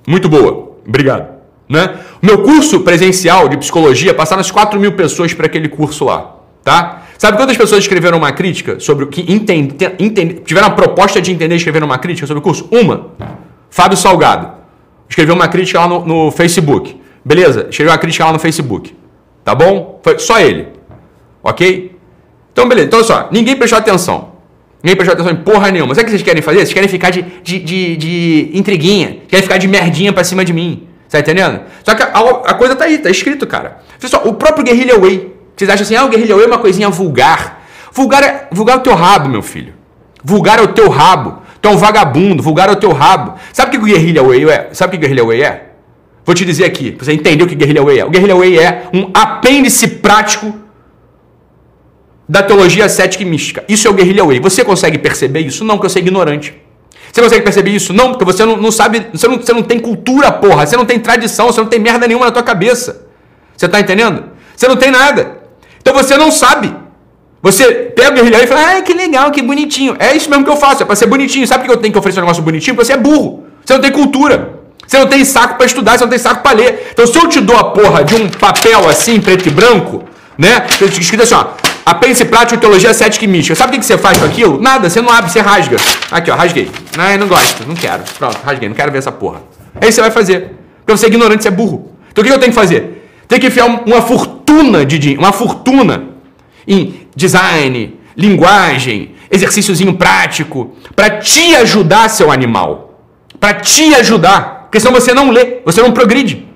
Muito 0.06 0.28
boa. 0.28 0.76
Obrigado. 0.86 1.36
Né? 1.70 1.96
O 2.22 2.26
meu 2.26 2.44
curso 2.44 2.82
presencial 2.82 3.48
de 3.48 3.58
psicologia 3.58 4.14
passaram 4.14 4.42
as 4.42 4.52
4 4.52 4.78
mil 4.78 4.92
pessoas 4.92 5.34
para 5.34 5.46
aquele 5.46 5.70
curso 5.70 6.04
lá. 6.04 6.36
Tá? 6.64 7.05
Sabe 7.18 7.38
quantas 7.38 7.56
pessoas 7.56 7.82
escreveram 7.82 8.18
uma 8.18 8.32
crítica 8.32 8.80
sobre 8.80 9.06
o 9.06 9.08
que 9.08 9.22
entende, 9.32 9.76
entende, 10.00 10.42
tiveram 10.46 10.68
a 10.68 10.72
proposta 10.72 11.22
de 11.22 11.32
entender 11.32 11.56
escreveram 11.56 11.86
uma 11.86 11.98
crítica 11.98 12.28
sobre 12.28 12.40
o 12.40 12.42
curso? 12.42 12.68
Uma. 12.72 13.12
Fábio 13.70 13.98
Salgado. 13.98 14.52
Escreveu 15.10 15.36
uma 15.36 15.48
crítica 15.48 15.80
lá 15.80 15.88
no, 15.88 16.06
no 16.06 16.32
Facebook. 16.32 17.00
Beleza? 17.24 17.68
Escreveu 17.70 17.92
uma 17.92 17.98
crítica 17.98 18.26
lá 18.26 18.34
no 18.34 18.40
Facebook. 18.40 18.96
Tá 19.44 19.56
bom? 19.56 20.00
Foi 20.04 20.20
só 20.20 20.40
ele. 20.40 20.68
Ok? 21.44 21.96
Então, 22.52 22.68
beleza. 22.68 22.88
Então, 22.88 23.00
olha 23.00 23.08
só. 23.08 23.30
Ninguém 23.32 23.56
prestou 23.56 23.80
atenção. 23.80 24.36
Ninguém 24.82 24.96
prestou 24.96 25.14
atenção 25.14 25.32
em 25.32 25.44
porra 25.44 25.72
nenhuma. 25.72 25.94
Sabe 25.96 26.04
o 26.04 26.06
que 26.06 26.12
vocês 26.12 26.24
querem 26.24 26.42
fazer? 26.42 26.60
Vocês 26.60 26.74
querem 26.74 26.90
ficar 26.90 27.10
de, 27.10 27.22
de, 27.44 27.60
de, 27.60 27.98
de 27.98 28.50
intriguinha. 28.54 29.20
Querem 29.28 29.44
ficar 29.44 29.58
de 29.58 29.68
merdinha 29.68 30.12
pra 30.12 30.24
cima 30.24 30.44
de 30.44 30.54
mim. 30.54 30.88
Tá 31.10 31.20
entendendo? 31.20 31.62
Só 31.84 31.96
que 31.96 32.04
a, 32.04 32.08
a, 32.08 32.54
coisa 32.56 32.76
tá 32.76 32.86
aí, 32.86 32.98
tá 32.98 33.10
escrito, 33.10 33.48
cara. 33.48 33.80
Pessoal, 34.00 34.28
o 34.28 34.34
próprio 34.34 34.66
Guerrilla 34.66 35.00
Way. 35.00 35.35
Vocês 35.56 35.70
acham 35.70 35.84
assim, 35.84 35.96
ah, 35.96 36.06
o 36.06 36.10
Guerrilla 36.10 36.36
Way 36.36 36.46
é 36.46 36.48
uma 36.48 36.58
coisinha 36.58 36.90
vulgar. 36.90 37.64
Vulgar 37.92 38.24
é, 38.24 38.48
vulgar 38.52 38.78
é 38.78 38.80
o 38.80 38.84
teu 38.84 38.94
rabo, 38.94 39.30
meu 39.30 39.42
filho. 39.42 39.74
Vulgar 40.24 40.60
é 40.60 40.62
o 40.62 40.68
teu 40.68 40.90
rabo. 40.90 41.42
Tu 41.62 41.68
é 41.68 41.72
um 41.72 41.78
vagabundo. 41.78 42.44
Vulgar 42.44 42.70
é 42.70 42.72
o 42.74 42.76
teu 42.76 42.92
rabo. 42.92 43.36
Sabe 43.54 43.70
o 43.70 43.72
que 43.72 43.86
o 43.86 43.94
Guerrilla 43.94 44.24
Way 44.24 44.50
é? 44.50 44.70
Sabe 44.74 44.90
o 44.90 44.92
que 44.92 45.06
o 45.06 45.10
Guerrilla 45.10 45.28
Way 45.28 45.44
é? 45.44 45.70
Vou 46.26 46.34
te 46.34 46.44
dizer 46.44 46.66
aqui, 46.66 46.92
pra 46.92 47.06
você 47.06 47.14
entender 47.14 47.44
o 47.44 47.48
que 47.48 47.54
o 47.54 47.58
Guerrilla 47.58 47.84
Way 47.84 48.00
é. 48.00 48.06
O 48.06 48.10
Guerrilla 48.10 48.36
Way 48.36 48.60
é 48.60 48.90
um 48.94 49.12
apêndice 49.14 49.88
prático 49.88 50.66
da 52.28 52.42
teologia 52.42 52.90
cética 52.90 53.24
e 53.24 53.26
mística. 53.26 53.64
Isso 53.70 53.88
é 53.88 53.92
o 53.92 53.94
guerrilha 53.94 54.26
way. 54.26 54.40
Você 54.40 54.64
consegue 54.66 54.98
perceber 54.98 55.42
isso? 55.42 55.64
Não, 55.64 55.78
porque 55.78 55.90
você 55.90 56.00
é 56.00 56.02
ignorante. 56.02 56.54
Você 57.12 57.22
consegue 57.22 57.44
perceber 57.44 57.70
isso? 57.72 57.94
Não, 57.94 58.10
porque 58.10 58.26
você 58.26 58.44
não, 58.44 58.58
não 58.58 58.72
sabe, 58.72 59.08
você 59.14 59.28
não, 59.28 59.38
você 59.38 59.54
não 59.54 59.64
tem 59.64 59.80
cultura, 59.80 60.32
porra. 60.32 60.66
Você 60.66 60.76
não 60.76 60.86
tem 60.86 61.00
tradição, 61.00 61.48
você 61.48 61.62
não 61.62 61.68
tem 61.68 61.80
merda 61.80 62.08
nenhuma 62.08 62.26
na 62.26 62.32
tua 62.32 62.44
cabeça. 62.44 63.06
Você 63.56 63.70
tá 63.70 63.80
entendendo? 63.80 64.26
Você 64.56 64.68
não 64.68 64.76
tem 64.76 64.92
nada. 64.92 65.45
Então 65.86 65.94
você 65.94 66.18
não 66.18 66.32
sabe. 66.32 66.74
Você 67.44 67.72
pega 67.96 68.10
o 68.10 68.14
guerrilha 68.16 68.44
e 68.44 68.48
fala, 68.48 68.62
ai, 68.66 68.82
que 68.82 68.92
legal, 68.92 69.30
que 69.30 69.40
bonitinho. 69.40 69.96
É 70.00 70.16
isso 70.16 70.28
mesmo 70.28 70.44
que 70.44 70.50
eu 70.50 70.58
faço, 70.58 70.82
é 70.82 70.86
pra 70.86 70.96
ser 70.96 71.06
bonitinho. 71.06 71.46
Sabe 71.46 71.64
por 71.64 71.70
que 71.70 71.78
eu 71.78 71.80
tenho 71.80 71.94
que 71.94 72.00
oferecer 72.00 72.20
um 72.20 72.24
negócio 72.24 72.42
bonitinho? 72.42 72.76
Porque 72.76 72.88
você 72.88 72.94
é 72.94 72.98
burro. 72.98 73.46
Você 73.64 73.74
não 73.74 73.80
tem 73.80 73.92
cultura. 73.92 74.62
Você 74.88 74.98
não 74.98 75.06
tem 75.06 75.24
saco 75.24 75.56
para 75.56 75.66
estudar, 75.68 75.96
você 75.96 76.04
não 76.04 76.10
tem 76.10 76.18
saco 76.18 76.42
para 76.42 76.58
ler. 76.58 76.90
Então 76.92 77.06
se 77.06 77.16
eu 77.16 77.30
te 77.30 77.40
dou 77.40 77.56
a 77.56 77.66
porra 77.66 78.04
de 78.04 78.16
um 78.16 78.28
papel 78.30 78.90
assim, 78.90 79.22
preto 79.22 79.48
e 79.48 79.52
branco, 79.52 80.04
né? 80.36 80.66
Escrito 80.82 81.22
assim, 81.22 81.36
ó. 81.36 81.46
Apêndice 81.86 82.26
prático, 82.26 82.60
teologia 82.60 82.92
cética 82.96 83.24
e 83.24 83.28
mística. 83.28 83.54
Sabe 83.54 83.78
o 83.78 83.80
que 83.80 83.86
você 83.86 83.96
faz 83.96 84.18
com 84.18 84.26
aquilo? 84.26 84.60
Nada, 84.60 84.90
você 84.90 85.00
não 85.00 85.12
abre, 85.12 85.30
você 85.30 85.40
rasga. 85.40 85.78
Aqui, 86.10 86.32
ó, 86.32 86.36
rasguei. 86.36 86.72
Não, 86.98 87.18
não 87.20 87.28
gosto, 87.28 87.64
não 87.68 87.76
quero. 87.76 88.02
Pronto, 88.18 88.40
rasguei, 88.44 88.68
não 88.68 88.76
quero 88.76 88.92
ver 88.92 88.98
essa 88.98 89.12
porra. 89.12 89.44
Aí 89.80 89.92
você 89.92 90.02
vai 90.02 90.10
fazer. 90.10 90.56
Porque 90.84 90.98
você 90.98 91.06
é 91.06 91.10
ignorante, 91.10 91.44
você 91.44 91.50
é 91.50 91.52
burro. 91.52 91.92
Então 92.12 92.24
o 92.24 92.26
que 92.26 92.34
eu 92.34 92.40
tenho 92.40 92.52
que 92.52 92.60
fazer? 92.60 92.95
Tem 93.28 93.40
que 93.40 93.48
enfiar 93.48 93.66
uma 93.66 94.02
fortuna 94.02 94.86
de 94.86 95.00
dinheiro, 95.00 95.22
uma 95.22 95.32
fortuna 95.32 96.10
em 96.68 97.08
design, 97.16 98.00
linguagem, 98.16 99.16
exercíciozinho 99.30 99.96
prático, 99.96 100.76
para 100.96 101.20
te 101.20 101.56
ajudar, 101.56 102.10
seu 102.10 102.32
animal. 102.32 103.02
Para 103.40 103.56
te 103.56 103.94
ajudar. 103.96 104.64
Porque 104.64 104.80
senão 104.80 104.94
você 104.94 105.14
não 105.14 105.32
lê, 105.32 105.62
você 105.66 105.82
não 105.82 105.92
progride. 105.92 106.48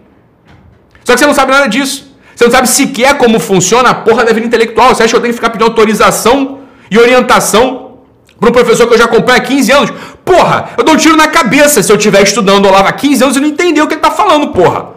Só 1.03 1.13
que 1.13 1.19
você 1.19 1.25
não 1.25 1.33
sabe 1.33 1.51
nada 1.51 1.67
disso. 1.67 2.09
Você 2.35 2.45
não 2.45 2.51
sabe 2.51 2.69
sequer 2.69 3.17
como 3.17 3.39
funciona 3.39 3.89
a 3.89 3.93
porra 3.93 4.23
da 4.23 4.31
vida 4.31 4.45
intelectual. 4.45 4.89
Você 4.89 5.03
acha 5.03 5.11
que 5.11 5.15
eu 5.17 5.21
tenho 5.21 5.33
que 5.33 5.37
ficar 5.37 5.49
pedindo 5.49 5.67
autorização 5.67 6.59
e 6.89 6.97
orientação 6.97 7.99
para 8.39 8.49
um 8.49 8.53
professor 8.53 8.87
que 8.87 8.93
eu 8.93 8.97
já 8.97 9.05
acompanho 9.05 9.39
há 9.39 9.41
15 9.41 9.71
anos? 9.71 9.93
Porra, 10.23 10.69
eu 10.77 10.83
dou 10.83 10.93
um 10.93 10.97
tiro 10.97 11.17
na 11.17 11.27
cabeça 11.27 11.83
se 11.83 11.91
eu 11.91 11.97
estiver 11.97 12.21
estudando 12.21 12.65
Olavo 12.67 12.87
há 12.87 12.91
15 12.91 13.23
anos 13.23 13.37
e 13.37 13.39
não 13.39 13.47
entender 13.47 13.81
o 13.81 13.87
que 13.87 13.95
ele 13.95 13.99
está 13.99 14.11
falando, 14.11 14.49
porra. 14.49 14.89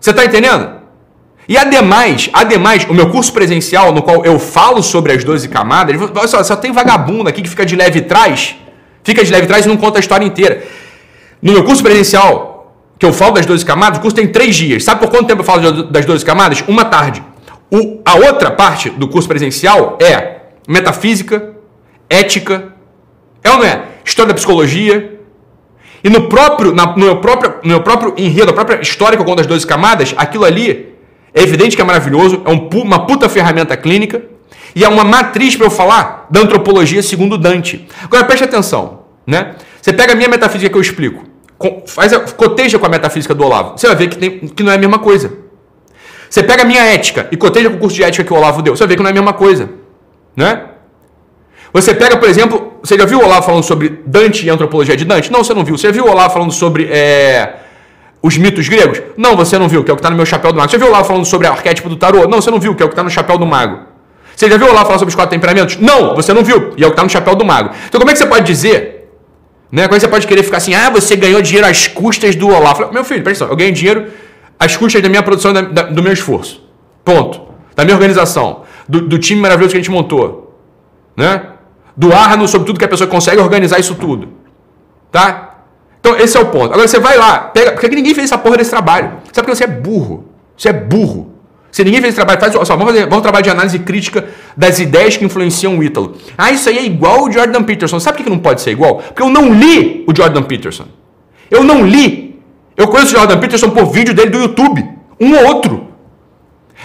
Você 0.00 0.10
está 0.10 0.24
entendendo? 0.24 0.83
E 1.46 1.58
ademais, 1.58 2.30
ademais, 2.32 2.86
o 2.88 2.94
meu 2.94 3.10
curso 3.10 3.32
presencial, 3.32 3.92
no 3.92 4.02
qual 4.02 4.24
eu 4.24 4.38
falo 4.38 4.82
sobre 4.82 5.12
as 5.12 5.22
12 5.22 5.48
camadas, 5.48 5.94
olha 6.00 6.28
só, 6.28 6.42
só 6.42 6.56
tem 6.56 6.72
vagabundo 6.72 7.28
aqui 7.28 7.42
que 7.42 7.48
fica 7.48 7.66
de 7.66 7.76
leve 7.76 8.00
trás, 8.02 8.56
fica 9.02 9.22
de 9.22 9.30
leve 9.30 9.46
trás 9.46 9.66
e 9.66 9.68
não 9.68 9.76
conta 9.76 9.98
a 9.98 10.00
história 10.00 10.24
inteira. 10.24 10.62
No 11.42 11.52
meu 11.52 11.62
curso 11.64 11.82
presencial, 11.82 12.74
que 12.98 13.04
eu 13.04 13.12
falo 13.12 13.32
das 13.32 13.44
12 13.44 13.64
camadas, 13.64 13.98
o 13.98 14.00
curso 14.00 14.16
tem 14.16 14.26
três 14.26 14.56
dias. 14.56 14.84
Sabe 14.84 15.00
por 15.00 15.10
quanto 15.10 15.26
tempo 15.26 15.42
eu 15.42 15.44
falo 15.44 15.82
das 15.84 16.06
12 16.06 16.24
camadas? 16.24 16.64
Uma 16.66 16.86
tarde. 16.86 17.22
O, 17.70 18.00
a 18.04 18.14
outra 18.14 18.50
parte 18.50 18.88
do 18.88 19.06
curso 19.08 19.28
presencial 19.28 19.98
é 20.00 20.36
metafísica, 20.66 21.54
ética, 22.08 22.72
é 23.42 23.50
ou 23.50 23.58
não 23.58 23.64
é? 23.64 23.82
História 24.02 24.28
da 24.28 24.34
psicologia. 24.34 25.20
E 26.02 26.08
no 26.08 26.28
próprio, 26.28 26.74
na, 26.74 26.86
no, 26.86 27.04
meu 27.04 27.16
próprio, 27.16 27.54
no 27.62 27.68
meu 27.68 27.82
próprio 27.82 28.14
enredo, 28.16 28.50
a 28.50 28.54
própria 28.54 28.80
história 28.80 29.16
que 29.16 29.22
eu 29.22 29.26
conto 29.26 29.38
das 29.38 29.46
12 29.46 29.66
camadas, 29.66 30.14
aquilo 30.16 30.44
ali 30.44 30.93
é 31.34 31.42
evidente 31.42 31.74
que 31.74 31.82
é 31.82 31.84
maravilhoso, 31.84 32.42
é 32.44 32.50
um, 32.50 32.68
uma 32.82 33.06
puta 33.06 33.28
ferramenta 33.28 33.76
clínica 33.76 34.22
e 34.74 34.84
é 34.84 34.88
uma 34.88 35.02
matriz 35.02 35.56
para 35.56 35.66
eu 35.66 35.70
falar 35.70 36.26
da 36.30 36.40
antropologia 36.40 37.02
segundo 37.02 37.36
Dante. 37.36 37.86
Agora 38.04 38.24
preste 38.24 38.44
atenção, 38.44 39.00
né? 39.26 39.56
Você 39.82 39.92
pega 39.92 40.12
a 40.12 40.16
minha 40.16 40.28
metafísica 40.28 40.70
que 40.70 40.76
eu 40.76 40.80
explico, 40.80 41.24
faz 41.86 42.12
a, 42.12 42.20
coteja 42.20 42.78
com 42.78 42.86
a 42.86 42.88
metafísica 42.88 43.34
do 43.34 43.44
Olavo, 43.44 43.76
você 43.76 43.88
vai 43.88 43.96
ver 43.96 44.08
que, 44.08 44.16
tem, 44.16 44.38
que 44.48 44.62
não 44.62 44.70
é 44.70 44.76
a 44.76 44.78
mesma 44.78 45.00
coisa. 45.00 45.32
Você 46.30 46.42
pega 46.42 46.62
a 46.62 46.64
minha 46.64 46.82
ética 46.82 47.28
e 47.30 47.36
coteja 47.36 47.68
com 47.68 47.76
o 47.76 47.78
curso 47.78 47.96
de 47.96 48.04
ética 48.04 48.24
que 48.24 48.32
o 48.32 48.36
Olavo 48.36 48.62
deu, 48.62 48.76
você 48.76 48.84
vai 48.84 48.88
ver 48.88 48.96
que 48.96 49.02
não 49.02 49.08
é 49.08 49.12
a 49.12 49.14
mesma 49.14 49.32
coisa, 49.32 49.70
né? 50.36 50.66
Você 51.72 51.92
pega, 51.92 52.16
por 52.16 52.28
exemplo, 52.28 52.74
você 52.80 52.96
já 52.96 53.04
viu 53.04 53.18
o 53.18 53.24
Olavo 53.24 53.44
falando 53.44 53.64
sobre 53.64 54.00
Dante 54.06 54.46
e 54.46 54.50
antropologia 54.50 54.96
de 54.96 55.04
Dante? 55.04 55.32
Não, 55.32 55.42
você 55.42 55.52
não 55.52 55.64
viu. 55.64 55.76
Você 55.76 55.90
viu 55.90 56.04
o 56.04 56.08
Olavo 56.08 56.32
falando 56.32 56.52
sobre 56.52 56.88
é, 56.88 57.56
os 58.26 58.38
mitos 58.38 58.66
gregos? 58.68 59.02
Não, 59.16 59.36
você 59.36 59.58
não 59.58 59.68
viu, 59.68 59.84
que 59.84 59.90
é 59.90 59.92
o 59.92 59.96
que 59.96 60.00
está 60.00 60.08
no 60.08 60.16
meu 60.16 60.24
chapéu 60.24 60.50
do 60.50 60.56
mago. 60.56 60.70
Você 60.70 60.78
viu 60.78 60.86
Olavo 60.86 61.04
falando 61.04 61.26
sobre 61.26 61.46
o 61.46 61.50
arquétipo 61.50 61.88
do 61.88 61.96
tarô? 61.96 62.26
Não, 62.26 62.40
você 62.40 62.50
não 62.50 62.58
viu, 62.58 62.74
que 62.74 62.82
é 62.82 62.86
o 62.86 62.88
que 62.88 62.92
está 62.92 63.02
no 63.02 63.10
chapéu 63.10 63.36
do 63.36 63.44
mago. 63.44 63.80
Você 64.34 64.48
já 64.48 64.56
viu 64.56 64.66
Olavo 64.68 64.86
falando 64.86 64.98
sobre 65.00 65.10
os 65.10 65.14
quatro 65.14 65.30
temperamentos? 65.30 65.76
Não, 65.76 66.14
você 66.14 66.32
não 66.32 66.42
viu, 66.42 66.72
e 66.76 66.82
é 66.82 66.86
o 66.86 66.90
que 66.90 66.94
está 66.94 67.02
no 67.02 67.10
chapéu 67.10 67.34
do 67.34 67.44
mago. 67.44 67.70
Então 67.86 68.00
como 68.00 68.10
é 68.10 68.14
que 68.14 68.18
você 68.18 68.26
pode 68.26 68.46
dizer, 68.46 69.10
né? 69.70 69.82
Como 69.82 69.94
é 69.94 69.98
que 69.98 70.00
você 70.00 70.08
pode 70.08 70.26
querer 70.26 70.42
ficar 70.42 70.56
assim, 70.56 70.74
ah, 70.74 70.88
você 70.88 71.16
ganhou 71.16 71.42
dinheiro 71.42 71.66
às 71.66 71.86
custas 71.86 72.34
do 72.34 72.48
Olavo? 72.48 72.92
Meu 72.92 73.04
filho, 73.04 73.22
presta 73.22 73.44
atenção, 73.44 73.52
eu 73.52 73.56
ganhei 73.56 73.72
dinheiro 73.72 74.06
às 74.58 74.76
custas 74.76 75.02
da 75.02 75.08
minha 75.08 75.22
produção 75.22 75.52
da, 75.52 75.60
da, 75.60 75.82
do 75.82 76.02
meu 76.02 76.12
esforço. 76.12 76.62
Ponto. 77.04 77.42
Da 77.76 77.84
minha 77.84 77.94
organização. 77.94 78.62
Do, 78.88 79.02
do 79.02 79.18
time 79.18 79.40
maravilhoso 79.40 79.72
que 79.72 79.78
a 79.78 79.80
gente 79.80 79.90
montou. 79.90 80.58
Né? 81.16 81.42
do 81.96 82.12
Arno 82.12 82.46
sobre 82.48 82.66
tudo 82.66 82.78
que 82.78 82.84
a 82.84 82.88
pessoa 82.88 83.08
consegue 83.08 83.40
organizar 83.40 83.78
isso 83.78 83.94
tudo. 83.94 84.28
Tá? 85.10 85.53
Então, 86.04 86.18
esse 86.18 86.36
é 86.36 86.40
o 86.40 86.44
ponto. 86.50 86.66
Agora 86.66 86.86
você 86.86 86.98
vai 86.98 87.16
lá, 87.16 87.38
pega. 87.38 87.72
Por 87.72 87.80
que 87.80 87.88
ninguém 87.96 88.14
fez 88.14 88.26
essa 88.26 88.36
porra 88.36 88.58
desse 88.58 88.68
trabalho? 88.68 89.12
Sabe 89.32 89.46
porque 89.46 89.54
você 89.54 89.64
é 89.64 89.66
burro. 89.66 90.28
Você 90.54 90.68
é 90.68 90.72
burro. 90.74 91.32
Se 91.72 91.82
ninguém 91.82 91.98
fez 92.02 92.10
esse 92.10 92.16
trabalho, 92.16 92.38
faz, 92.38 92.52
só, 92.52 92.76
vamos, 92.76 92.92
fazer, 92.92 93.06
vamos 93.06 93.22
trabalhar 93.22 93.40
de 93.40 93.48
análise 93.48 93.78
crítica 93.78 94.26
das 94.54 94.78
ideias 94.78 95.16
que 95.16 95.24
influenciam 95.24 95.78
o 95.78 95.82
Ítalo. 95.82 96.14
Ah, 96.36 96.52
isso 96.52 96.68
aí 96.68 96.76
é 96.76 96.84
igual 96.84 97.24
o 97.24 97.32
Jordan 97.32 97.62
Peterson. 97.62 97.98
Sabe 97.98 98.18
por 98.18 98.24
que 98.24 98.28
não 98.28 98.38
pode 98.38 98.60
ser 98.60 98.72
igual? 98.72 98.96
Porque 98.96 99.22
eu 99.22 99.30
não 99.30 99.54
li 99.54 100.04
o 100.06 100.14
Jordan 100.14 100.42
Peterson. 100.42 100.84
Eu 101.50 101.64
não 101.64 101.86
li. 101.86 102.38
Eu 102.76 102.86
conheço 102.88 103.14
o 103.14 103.18
Jordan 103.18 103.40
Peterson 103.40 103.70
por 103.70 103.86
vídeo 103.86 104.12
dele 104.12 104.28
do 104.28 104.38
YouTube. 104.40 104.86
Um 105.18 105.34
ou 105.34 105.46
outro. 105.46 105.88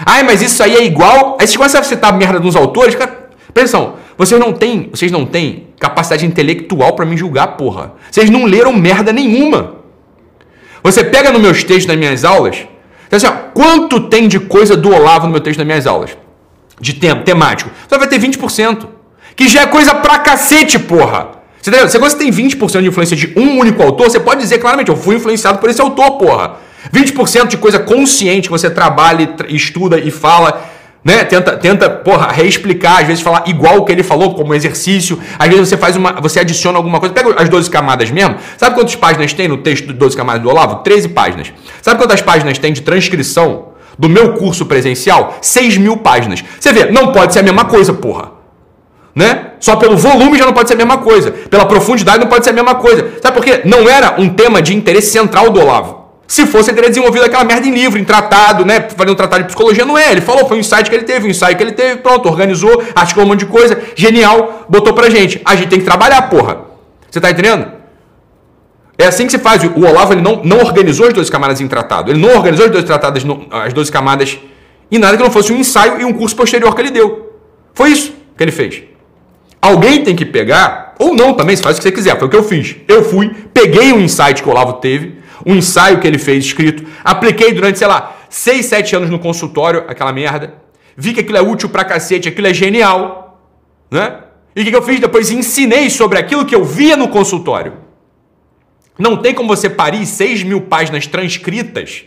Ah, 0.05 0.23
mas 0.23 0.41
isso 0.41 0.63
aí 0.63 0.77
é 0.77 0.85
igual. 0.85 1.37
Aí 1.41 1.45
você 1.45 1.57
começa 1.57 1.77
a 1.77 1.83
citar 1.83 2.17
merda 2.17 2.39
dos 2.39 2.55
autores, 2.55 2.95
cara. 2.95 3.27
Presta. 3.53 3.95
Vocês 4.17 4.39
não 4.39 4.53
têm, 4.53 4.89
vocês 4.93 5.11
não 5.11 5.25
têm 5.25 5.67
capacidade 5.79 6.25
intelectual 6.25 6.93
para 6.95 7.05
me 7.05 7.15
julgar, 7.15 7.47
porra. 7.55 7.93
Vocês 8.11 8.29
não 8.29 8.45
leram 8.45 8.73
merda 8.73 9.13
nenhuma. 9.13 9.75
Você 10.83 11.03
pega 11.03 11.31
nos 11.31 11.41
meus 11.41 11.63
textos 11.63 11.85
das 11.85 11.97
minhas 11.97 12.23
aulas, 12.23 12.67
então 13.07 13.17
assim, 13.17 13.27
ó, 13.27 13.51
quanto 13.53 14.01
tem 14.01 14.27
de 14.27 14.39
coisa 14.39 14.77
do 14.77 14.93
Olavo 14.93 15.25
no 15.25 15.31
meu 15.31 15.41
texto 15.41 15.57
das 15.57 15.65
minhas 15.65 15.87
aulas? 15.87 16.15
De 16.79 16.93
tempo, 16.93 17.23
temático. 17.23 17.71
Você 17.87 17.97
vai 17.97 18.07
ter 18.07 18.19
20%. 18.19 18.87
Que 19.35 19.47
já 19.47 19.61
é 19.61 19.65
coisa 19.65 19.95
pra 19.95 20.19
cacete, 20.19 20.77
porra. 20.77 21.29
Você? 21.61 21.89
Se 21.89 21.97
você 21.97 22.17
tem 22.17 22.31
20% 22.31 22.81
de 22.81 22.87
influência 22.87 23.17
de 23.17 23.33
um 23.35 23.57
único 23.57 23.81
autor, 23.81 24.09
você 24.09 24.19
pode 24.19 24.41
dizer 24.41 24.59
claramente, 24.59 24.89
eu 24.89 24.95
fui 24.95 25.15
influenciado 25.15 25.57
por 25.57 25.69
esse 25.69 25.81
autor, 25.81 26.17
porra. 26.17 26.57
20% 26.93 27.47
de 27.47 27.57
coisa 27.57 27.79
consciente 27.79 28.47
que 28.47 28.51
você 28.51 28.69
trabalha, 28.69 29.35
estuda 29.49 29.99
e 29.99 30.11
fala 30.11 30.68
né? 31.03 31.23
Tenta, 31.23 31.55
tenta, 31.55 31.89
porra, 31.89 32.31
reexplicar, 32.31 32.99
às 33.01 33.07
vezes 33.07 33.23
falar 33.23 33.43
igual 33.47 33.77
o 33.77 33.85
que 33.85 33.91
ele 33.91 34.03
falou, 34.03 34.33
como 34.33 34.53
exercício. 34.53 35.19
Às 35.37 35.47
vezes 35.47 35.69
você 35.69 35.77
faz 35.77 35.95
uma. 35.95 36.13
Você 36.21 36.39
adiciona 36.39 36.77
alguma 36.77 36.99
coisa. 36.99 37.13
Pega 37.13 37.41
as 37.41 37.47
12 37.47 37.69
camadas 37.69 38.11
mesmo. 38.11 38.35
Sabe 38.57 38.75
quantas 38.75 38.95
páginas 38.95 39.33
tem 39.33 39.47
no 39.47 39.57
texto 39.57 39.87
de 39.87 39.93
12 39.93 40.15
camadas 40.15 40.41
do 40.41 40.49
Olavo? 40.49 40.77
13 40.77 41.09
páginas. 41.09 41.53
Sabe 41.81 41.99
quantas 41.99 42.21
páginas 42.21 42.57
tem 42.57 42.73
de 42.73 42.81
transcrição 42.81 43.69
do 43.97 44.09
meu 44.09 44.33
curso 44.33 44.65
presencial? 44.65 45.37
6 45.41 45.77
mil 45.77 45.97
páginas. 45.97 46.43
Você 46.59 46.73
vê, 46.73 46.91
não 46.91 47.11
pode 47.11 47.33
ser 47.33 47.39
a 47.39 47.43
mesma 47.43 47.65
coisa, 47.65 47.93
porra. 47.93 48.31
Né? 49.15 49.51
Só 49.59 49.75
pelo 49.75 49.97
volume 49.97 50.37
já 50.37 50.45
não 50.45 50.53
pode 50.53 50.67
ser 50.67 50.75
a 50.75 50.77
mesma 50.77 50.97
coisa. 50.97 51.31
Pela 51.31 51.65
profundidade 51.65 52.19
não 52.19 52.27
pode 52.27 52.43
ser 52.43 52.51
a 52.51 52.53
mesma 52.53 52.75
coisa. 52.75 53.13
Sabe 53.21 53.35
por 53.35 53.43
quê? 53.43 53.61
Não 53.65 53.89
era 53.89 54.15
um 54.19 54.29
tema 54.29 54.61
de 54.61 54.75
interesse 54.75 55.11
central 55.11 55.49
do 55.49 55.59
Olavo. 55.59 55.98
Se 56.29 56.45
fosse, 56.45 56.69
ele 56.69 56.75
teria 56.75 56.91
desenvolvido 56.91 57.25
aquela 57.25 57.43
merda 57.43 57.67
em 57.67 57.71
livro, 57.71 57.97
em 57.97 58.03
tratado, 58.03 58.63
né? 58.63 58.87
Fazendo 58.95 59.13
um 59.13 59.15
tratado 59.15 59.41
de 59.41 59.47
psicologia, 59.47 59.83
não 59.83 59.97
é. 59.97 60.11
Ele 60.11 60.21
falou, 60.21 60.47
foi 60.47 60.57
um 60.57 60.59
insight 60.59 60.87
que 60.87 60.95
ele 60.95 61.03
teve, 61.03 61.25
um 61.25 61.29
insight 61.31 61.55
que 61.55 61.63
ele 61.63 61.71
teve, 61.71 62.01
pronto, 62.01 62.29
organizou, 62.29 62.83
articulou 62.93 63.25
um 63.25 63.31
monte 63.31 63.39
de 63.39 63.45
coisa, 63.47 63.81
genial, 63.95 64.67
botou 64.69 64.93
pra 64.93 65.09
gente. 65.09 65.41
A 65.43 65.55
gente 65.55 65.69
tem 65.69 65.79
que 65.79 65.85
trabalhar, 65.85 66.21
porra. 66.29 66.59
Você 67.09 67.19
tá 67.19 67.31
entendendo? 67.31 67.71
É 68.95 69.07
assim 69.07 69.25
que 69.25 69.31
se 69.31 69.39
faz. 69.39 69.63
O 69.63 69.79
Olavo 69.79 70.13
ele 70.13 70.21
não, 70.21 70.43
não 70.43 70.59
organizou 70.59 71.07
as 71.07 71.13
12 71.13 71.31
camadas 71.31 71.61
em 71.61 71.67
tratado. 71.67 72.11
Ele 72.11 72.19
não 72.19 72.35
organizou 72.35 72.67
as 72.67 72.71
12, 72.71 72.85
tratadas, 72.85 73.23
as 73.49 73.73
12 73.73 73.91
camadas 73.91 74.37
em 74.91 74.99
nada 74.99 75.17
que 75.17 75.23
não 75.23 75.31
fosse 75.31 75.51
um 75.51 75.57
ensaio 75.57 75.99
e 75.99 76.05
um 76.05 76.13
curso 76.13 76.35
posterior 76.35 76.75
que 76.75 76.81
ele 76.81 76.91
deu. 76.91 77.33
Foi 77.73 77.89
isso 77.89 78.13
que 78.37 78.43
ele 78.43 78.51
fez. 78.51 78.83
Alguém 79.59 80.03
tem 80.03 80.15
que 80.15 80.25
pegar, 80.25 80.93
ou 80.99 81.15
não 81.15 81.33
também, 81.33 81.55
se 81.55 81.63
faz 81.63 81.77
o 81.77 81.79
que 81.79 81.87
você 81.87 81.91
quiser. 81.91 82.19
Foi 82.19 82.27
o 82.27 82.31
que 82.31 82.37
eu 82.37 82.43
fiz. 82.43 82.75
Eu 82.87 83.03
fui, 83.03 83.33
peguei 83.51 83.91
um 83.91 83.99
insight 83.99 84.43
que 84.43 84.47
o 84.47 84.51
Olavo 84.51 84.73
teve, 84.73 85.18
um 85.45 85.55
ensaio 85.55 85.99
que 85.99 86.07
ele 86.07 86.17
fez 86.17 86.45
escrito, 86.45 86.85
apliquei 87.03 87.53
durante, 87.53 87.79
sei 87.79 87.87
lá, 87.87 88.17
6, 88.29 88.65
7 88.65 88.95
anos 88.95 89.09
no 89.09 89.19
consultório, 89.19 89.85
aquela 89.87 90.11
merda, 90.11 90.53
vi 90.95 91.13
que 91.13 91.21
aquilo 91.21 91.37
é 91.37 91.41
útil 91.41 91.69
pra 91.69 91.83
cacete, 91.83 92.27
aquilo 92.27 92.47
é 92.47 92.53
genial, 92.53 93.41
né? 93.89 94.23
E 94.55 94.61
o 94.61 94.65
que, 94.65 94.75
eu 94.75 94.81
fiz 94.81 94.99
depois? 94.99 95.31
Ensinei 95.31 95.89
sobre 95.89 96.19
aquilo 96.19 96.45
que 96.45 96.53
eu 96.53 96.65
via 96.65 96.97
no 96.97 97.07
consultório. 97.07 97.73
Não 98.97 99.15
tem 99.15 99.33
como 99.33 99.47
você 99.47 99.69
parir 99.69 100.05
6 100.05 100.43
mil 100.43 100.61
páginas 100.61 101.07
transcritas 101.07 102.03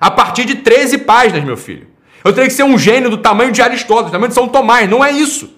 a 0.00 0.10
partir 0.10 0.44
de 0.44 0.56
13 0.56 0.98
páginas, 0.98 1.44
meu 1.44 1.56
filho. 1.56 1.86
Eu 2.24 2.32
teria 2.32 2.48
que 2.48 2.54
ser 2.54 2.64
um 2.64 2.76
gênio 2.76 3.08
do 3.08 3.18
tamanho 3.18 3.52
de 3.52 3.62
Aristóteles, 3.62 4.10
do 4.10 4.12
tamanho 4.12 4.30
de 4.30 4.34
São 4.34 4.48
Tomás. 4.48 4.90
Não 4.90 5.04
é 5.04 5.12
isso. 5.12 5.54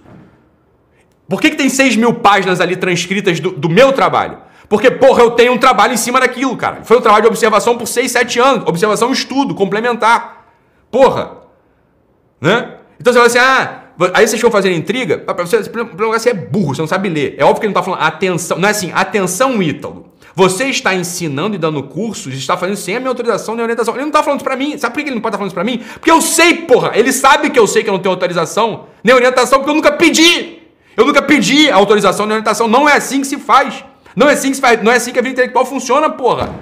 Por 1.26 1.40
que, 1.40 1.50
que 1.50 1.56
tem 1.56 1.68
6 1.68 1.96
mil 1.96 2.14
páginas 2.14 2.60
ali 2.60 2.76
transcritas 2.76 3.40
do, 3.40 3.52
do 3.52 3.68
meu 3.68 3.92
trabalho? 3.92 4.38
Porque, 4.68 4.90
porra, 4.90 5.22
eu 5.22 5.30
tenho 5.30 5.52
um 5.52 5.58
trabalho 5.58 5.94
em 5.94 5.96
cima 5.96 6.20
daquilo, 6.20 6.56
cara. 6.56 6.84
Foi 6.84 6.98
um 6.98 7.00
trabalho 7.00 7.22
de 7.22 7.28
observação 7.28 7.78
por 7.78 7.86
6, 7.86 8.10
7 8.10 8.38
anos. 8.38 8.66
Observação, 8.66 9.10
estudo, 9.10 9.54
complementar. 9.54 10.46
Porra. 10.90 11.38
Né? 12.40 12.74
Então 13.00 13.12
você 13.12 13.18
fala 13.18 13.26
assim, 13.26 13.38
ah, 13.38 13.82
aí 14.14 14.26
vocês 14.26 14.38
ficam 14.38 14.50
fazendo 14.50 14.76
intriga, 14.76 15.18
pra 15.18 15.34
você, 15.34 15.58
primeiro 15.62 15.96
lugar, 16.04 16.18
você 16.18 16.30
é 16.30 16.34
burro, 16.34 16.74
você 16.74 16.80
não 16.80 16.88
sabe 16.88 17.08
ler. 17.08 17.34
É 17.38 17.44
óbvio 17.44 17.60
que 17.60 17.66
ele 17.66 17.74
não 17.74 17.80
está 17.80 17.82
falando 17.82 18.06
atenção, 18.06 18.58
não 18.58 18.68
é 18.68 18.72
assim, 18.72 18.92
atenção, 18.94 19.62
Ítalo. 19.62 20.08
Você 20.34 20.66
está 20.66 20.94
ensinando 20.94 21.56
e 21.56 21.58
dando 21.58 21.82
cursos, 21.82 22.32
está 22.32 22.56
fazendo 22.56 22.76
sem 22.76 22.94
a 22.94 23.00
minha 23.00 23.10
autorização 23.10 23.56
nem 23.56 23.62
orientação. 23.64 23.94
Ele 23.94 24.02
não 24.02 24.08
está 24.08 24.22
falando 24.22 24.38
isso 24.38 24.44
para 24.44 24.56
mim. 24.56 24.78
Sabe 24.78 24.94
por 24.94 25.02
que 25.02 25.08
ele 25.08 25.16
não 25.16 25.20
pode 25.20 25.34
estar 25.34 25.38
tá 25.38 25.38
falando 25.38 25.48
isso 25.48 25.54
para 25.54 25.64
mim? 25.64 25.82
Porque 25.94 26.12
eu 26.12 26.20
sei, 26.20 26.54
porra. 26.58 26.92
Ele 26.94 27.12
sabe 27.12 27.50
que 27.50 27.58
eu 27.58 27.66
sei 27.66 27.82
que 27.82 27.88
eu 27.88 27.92
não 27.92 27.98
tenho 27.98 28.12
autorização 28.12 28.84
nem 29.02 29.12
orientação, 29.12 29.58
porque 29.58 29.70
eu 29.70 29.74
nunca 29.74 29.90
pedi. 29.90 30.58
Eu 30.96 31.04
nunca 31.04 31.20
pedi 31.22 31.68
autorização 31.68 32.24
nem 32.24 32.34
orientação. 32.36 32.68
Não 32.68 32.88
é 32.88 32.92
assim 32.92 33.20
que 33.20 33.26
se 33.26 33.36
faz. 33.36 33.82
Não 34.18 34.28
é 34.28 34.32
assim 34.32 34.50
que, 34.50 34.60
faz, 34.60 34.82
não 34.82 34.90
é 34.90 34.96
assim 34.96 35.12
que 35.12 35.18
a 35.20 35.22
vida 35.22 35.34
intelectual 35.34 35.64
funciona, 35.64 36.10
porra. 36.10 36.52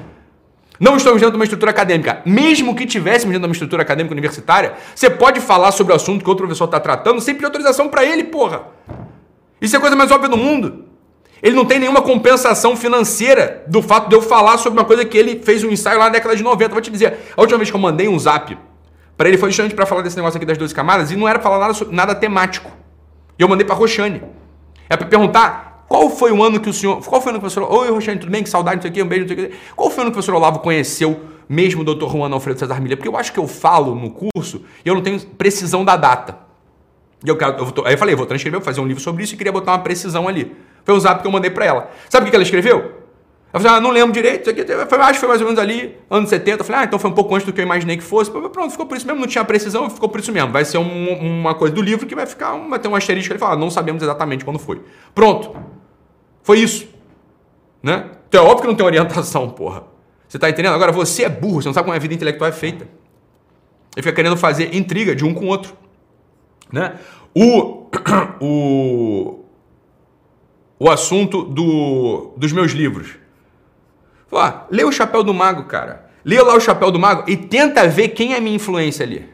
Não 0.78 0.94
estamos 0.94 1.22
dentro 1.22 1.30
de 1.32 1.36
uma 1.38 1.44
estrutura 1.44 1.70
acadêmica. 1.70 2.20
Mesmo 2.26 2.74
que 2.74 2.84
tivéssemos 2.84 3.32
dentro 3.32 3.40
de 3.40 3.46
uma 3.46 3.52
estrutura 3.52 3.80
acadêmica 3.80 4.12
universitária, 4.12 4.74
você 4.94 5.08
pode 5.08 5.40
falar 5.40 5.72
sobre 5.72 5.94
o 5.94 5.96
assunto 5.96 6.22
que 6.22 6.28
outro 6.28 6.44
professor 6.44 6.66
está 6.66 6.78
tratando 6.78 7.18
sem 7.18 7.34
pedir 7.34 7.46
autorização 7.46 7.88
para 7.88 8.04
ele, 8.04 8.24
porra. 8.24 8.60
Isso 9.58 9.74
é 9.74 9.78
a 9.78 9.80
coisa 9.80 9.96
mais 9.96 10.10
óbvia 10.10 10.28
do 10.28 10.36
mundo. 10.36 10.84
Ele 11.42 11.56
não 11.56 11.64
tem 11.64 11.78
nenhuma 11.78 12.02
compensação 12.02 12.76
financeira 12.76 13.64
do 13.66 13.80
fato 13.80 14.10
de 14.10 14.14
eu 14.14 14.20
falar 14.20 14.58
sobre 14.58 14.78
uma 14.78 14.84
coisa 14.84 15.02
que 15.06 15.16
ele 15.16 15.40
fez 15.42 15.64
um 15.64 15.70
ensaio 15.70 15.98
lá 15.98 16.04
na 16.04 16.10
década 16.10 16.36
de 16.36 16.42
90. 16.42 16.74
Vou 16.74 16.82
te 16.82 16.90
dizer, 16.90 17.20
a 17.34 17.40
última 17.40 17.56
vez 17.56 17.70
que 17.70 17.76
eu 17.76 17.80
mandei 17.80 18.06
um 18.06 18.18
zap 18.18 18.54
para 19.16 19.28
ele 19.30 19.38
foi 19.38 19.48
justamente 19.48 19.74
para 19.74 19.86
falar 19.86 20.02
desse 20.02 20.16
negócio 20.16 20.36
aqui 20.36 20.44
das 20.44 20.58
duas 20.58 20.74
camadas 20.74 21.10
e 21.10 21.16
não 21.16 21.26
era 21.26 21.40
falar 21.40 21.58
nada, 21.58 21.86
nada 21.90 22.14
temático. 22.14 22.70
E 23.38 23.42
eu 23.42 23.48
mandei 23.48 23.64
para 23.64 23.74
Roxane. 23.74 24.22
É 24.90 24.96
para 24.98 25.06
perguntar 25.06 25.75
qual 25.88 26.10
foi 26.10 26.32
o 26.32 26.42
ano 26.42 26.60
que 26.60 26.68
o 26.68 26.72
senhor. 26.72 27.04
Qual 27.04 27.20
foi 27.20 27.32
o 27.32 27.36
ano 27.36 27.40
que 27.40 27.46
o 27.46 27.50
professor. 27.50 27.80
Oi, 27.80 27.90
Roxane, 27.90 28.18
tudo 28.18 28.30
bem? 28.30 28.42
Que 28.42 28.48
saudade, 28.48 28.76
não 28.76 28.82
sei 28.82 28.90
o 28.90 28.94
quê, 28.94 29.02
um 29.02 29.06
beijo, 29.06 29.26
não 29.26 29.36
sei 29.36 29.46
o 29.46 29.48
quê. 29.48 29.56
Qual 29.74 29.90
foi 29.90 29.98
o 29.98 30.02
ano 30.02 30.10
que 30.10 30.18
o 30.18 30.22
professor 30.22 30.34
Olavo 30.34 30.58
conheceu 30.60 31.20
mesmo 31.48 31.82
o 31.82 31.84
doutor 31.84 32.10
Juan 32.10 32.30
Alfredo 32.32 32.58
Cesar 32.58 32.80
Milha? 32.80 32.96
Porque 32.96 33.08
eu 33.08 33.16
acho 33.16 33.32
que 33.32 33.38
eu 33.38 33.46
falo 33.46 33.94
no 33.94 34.10
curso 34.10 34.62
e 34.84 34.88
eu 34.88 34.94
não 34.94 35.02
tenho 35.02 35.20
precisão 35.20 35.84
da 35.84 35.96
data. 35.96 36.38
E 37.24 37.28
eu 37.28 37.36
quero, 37.36 37.56
eu 37.58 37.66
vou, 37.66 37.86
aí 37.86 37.94
eu 37.94 37.98
falei, 37.98 38.14
vou 38.14 38.26
transcrever, 38.26 38.60
vou 38.60 38.64
fazer 38.64 38.80
um 38.80 38.86
livro 38.86 39.02
sobre 39.02 39.24
isso 39.24 39.34
e 39.34 39.36
queria 39.36 39.52
botar 39.52 39.72
uma 39.72 39.78
precisão 39.78 40.28
ali. 40.28 40.54
Foi 40.84 40.94
o 40.94 41.00
zap 41.00 41.20
que 41.20 41.26
eu 41.26 41.32
mandei 41.32 41.50
para 41.50 41.64
ela. 41.64 41.90
Sabe 42.08 42.26
o 42.26 42.30
que 42.30 42.36
ela 42.36 42.42
escreveu? 42.42 43.06
Ela 43.52 43.62
falou, 43.62 43.78
ah, 43.78 43.80
não 43.80 43.90
lembro 43.90 44.12
direito, 44.12 44.50
aqui, 44.50 44.64
foi, 44.64 44.98
acho 44.98 45.12
que 45.14 45.18
foi 45.20 45.28
mais 45.28 45.40
ou 45.40 45.46
menos 45.46 45.58
ali, 45.58 45.96
anos 46.10 46.28
70. 46.28 46.60
Eu 46.60 46.64
falei, 46.64 46.82
ah, 46.82 46.84
então 46.84 46.98
foi 46.98 47.10
um 47.10 47.14
pouco 47.14 47.34
antes 47.34 47.46
do 47.46 47.52
que 47.52 47.60
eu 47.60 47.64
imaginei 47.64 47.96
que 47.96 48.02
fosse. 48.02 48.30
Pronto, 48.30 48.70
ficou 48.70 48.86
por 48.86 48.96
isso 48.96 49.06
mesmo, 49.06 49.20
não 49.20 49.26
tinha 49.26 49.44
precisão, 49.44 49.88
ficou 49.88 50.08
por 50.08 50.20
isso 50.20 50.30
mesmo. 50.30 50.52
Vai 50.52 50.64
ser 50.64 50.78
um, 50.78 51.40
uma 51.40 51.54
coisa 51.54 51.74
do 51.74 51.80
livro 51.80 52.06
que 52.06 52.14
vai 52.14 52.26
ficar, 52.26 52.54
vai 52.68 52.78
ter 52.78 52.88
um 52.88 52.94
asterisco. 52.94 53.32
Ele 53.32 53.38
fala, 53.38 53.54
ah, 53.54 53.56
não 53.56 53.70
sabemos 53.70 54.02
exatamente 54.02 54.44
quando 54.44 54.58
foi. 54.58 54.82
Pronto. 55.14 55.56
Foi 56.46 56.60
isso. 56.60 56.86
Né? 57.82 58.08
Então 58.28 58.46
é 58.46 58.48
óbvio 58.48 58.62
que 58.62 58.68
não 58.68 58.76
tem 58.76 58.86
orientação, 58.86 59.50
porra. 59.50 59.82
Você 60.28 60.38
tá 60.38 60.48
entendendo? 60.48 60.74
Agora 60.74 60.92
você 60.92 61.24
é 61.24 61.28
burro, 61.28 61.60
você 61.60 61.68
não 61.68 61.74
sabe 61.74 61.86
como 61.86 61.96
a 61.96 61.98
vida 61.98 62.14
intelectual 62.14 62.48
é 62.48 62.52
feita. 62.52 62.84
Ele 63.96 64.02
fica 64.02 64.12
querendo 64.12 64.36
fazer 64.36 64.72
intriga 64.72 65.16
de 65.16 65.24
um 65.24 65.34
com 65.34 65.46
o 65.46 65.48
outro. 65.48 65.76
Né? 66.72 67.00
O, 67.34 67.88
o, 68.40 69.40
o 70.78 70.88
assunto 70.88 71.42
do, 71.42 72.32
dos 72.36 72.52
meus 72.52 72.70
livros. 72.70 73.16
Ó, 74.30 74.52
lê 74.70 74.84
o 74.84 74.92
Chapéu 74.92 75.24
do 75.24 75.34
Mago, 75.34 75.64
cara. 75.64 76.08
Lê 76.24 76.40
lá 76.40 76.54
o 76.54 76.60
Chapéu 76.60 76.92
do 76.92 76.98
Mago 77.00 77.28
e 77.28 77.36
tenta 77.36 77.88
ver 77.88 78.10
quem 78.10 78.34
é 78.34 78.40
minha 78.40 78.54
influência 78.54 79.04
ali. 79.04 79.28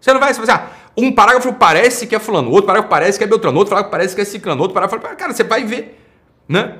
Você 0.00 0.12
não 0.12 0.18
vai, 0.18 0.30
assim, 0.30 0.42
ah, 0.50 0.66
um 0.96 1.12
parágrafo 1.12 1.52
parece 1.52 2.08
que 2.08 2.16
é 2.16 2.18
fulano, 2.18 2.50
outro 2.50 2.66
parágrafo 2.66 2.90
parece 2.90 3.18
que 3.18 3.22
é 3.22 3.26
Beltrano, 3.28 3.56
outro 3.56 3.70
parágrafo 3.70 3.92
parece 3.92 4.16
que 4.16 4.20
é 4.20 4.24
ciclano, 4.24 4.60
outro 4.60 4.74
parágrafo, 4.74 5.16
cara, 5.16 5.32
você 5.32 5.44
vai 5.44 5.62
ver, 5.62 5.99
né? 6.50 6.78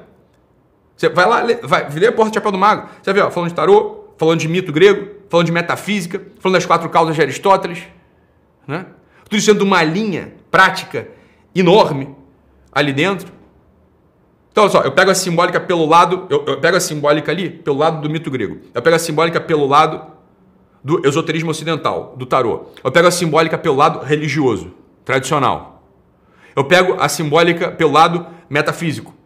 Você 0.96 1.08
vai 1.08 1.26
lá, 1.26 1.42
lê, 1.42 1.54
vai, 1.62 1.82
a 1.82 2.12
porta 2.12 2.30
do 2.30 2.34
Chapéu 2.34 2.50
do 2.50 2.58
Mago, 2.58 2.88
você 3.00 3.12
vê, 3.12 3.20
ó, 3.20 3.30
falando 3.30 3.50
de 3.50 3.54
tarô, 3.54 4.06
falando 4.18 4.40
de 4.40 4.48
mito 4.48 4.72
grego, 4.72 5.08
falando 5.30 5.46
de 5.46 5.52
metafísica, 5.52 6.20
falando 6.40 6.56
das 6.56 6.66
quatro 6.66 6.88
causas 6.90 7.14
de 7.14 7.22
Aristóteles, 7.22 7.84
né? 8.66 8.86
Tudo 9.24 9.36
isso 9.36 9.46
sendo 9.46 9.62
uma 9.62 9.80
linha 9.84 10.34
prática 10.50 11.06
enorme 11.54 12.16
ali 12.72 12.92
dentro. 12.92 13.32
Então, 14.50 14.64
olha 14.64 14.72
só, 14.72 14.82
eu 14.82 14.90
pego 14.90 15.12
a 15.12 15.14
simbólica 15.14 15.60
pelo 15.60 15.86
lado, 15.86 16.26
eu, 16.28 16.44
eu, 16.44 16.60
pego 16.60 16.76
a 16.76 16.80
simbólica 16.80 17.30
ali 17.30 17.48
pelo 17.48 17.78
lado 17.78 18.00
do 18.00 18.10
mito 18.10 18.28
grego. 18.28 18.58
Eu 18.74 18.82
pego 18.82 18.96
a 18.96 18.98
simbólica 18.98 19.40
pelo 19.40 19.68
lado 19.68 20.04
do 20.82 21.06
esoterismo 21.06 21.52
ocidental, 21.52 22.14
do 22.16 22.26
tarô. 22.26 22.66
Eu 22.82 22.90
pego 22.90 23.06
a 23.06 23.10
simbólica 23.12 23.56
pelo 23.56 23.76
lado 23.76 24.00
religioso, 24.00 24.72
tradicional. 25.04 25.84
Eu 26.56 26.64
pego 26.64 26.96
a 27.00 27.08
simbólica 27.08 27.70
pelo 27.70 27.92
lado 27.92 28.26
metafísico. 28.48 29.19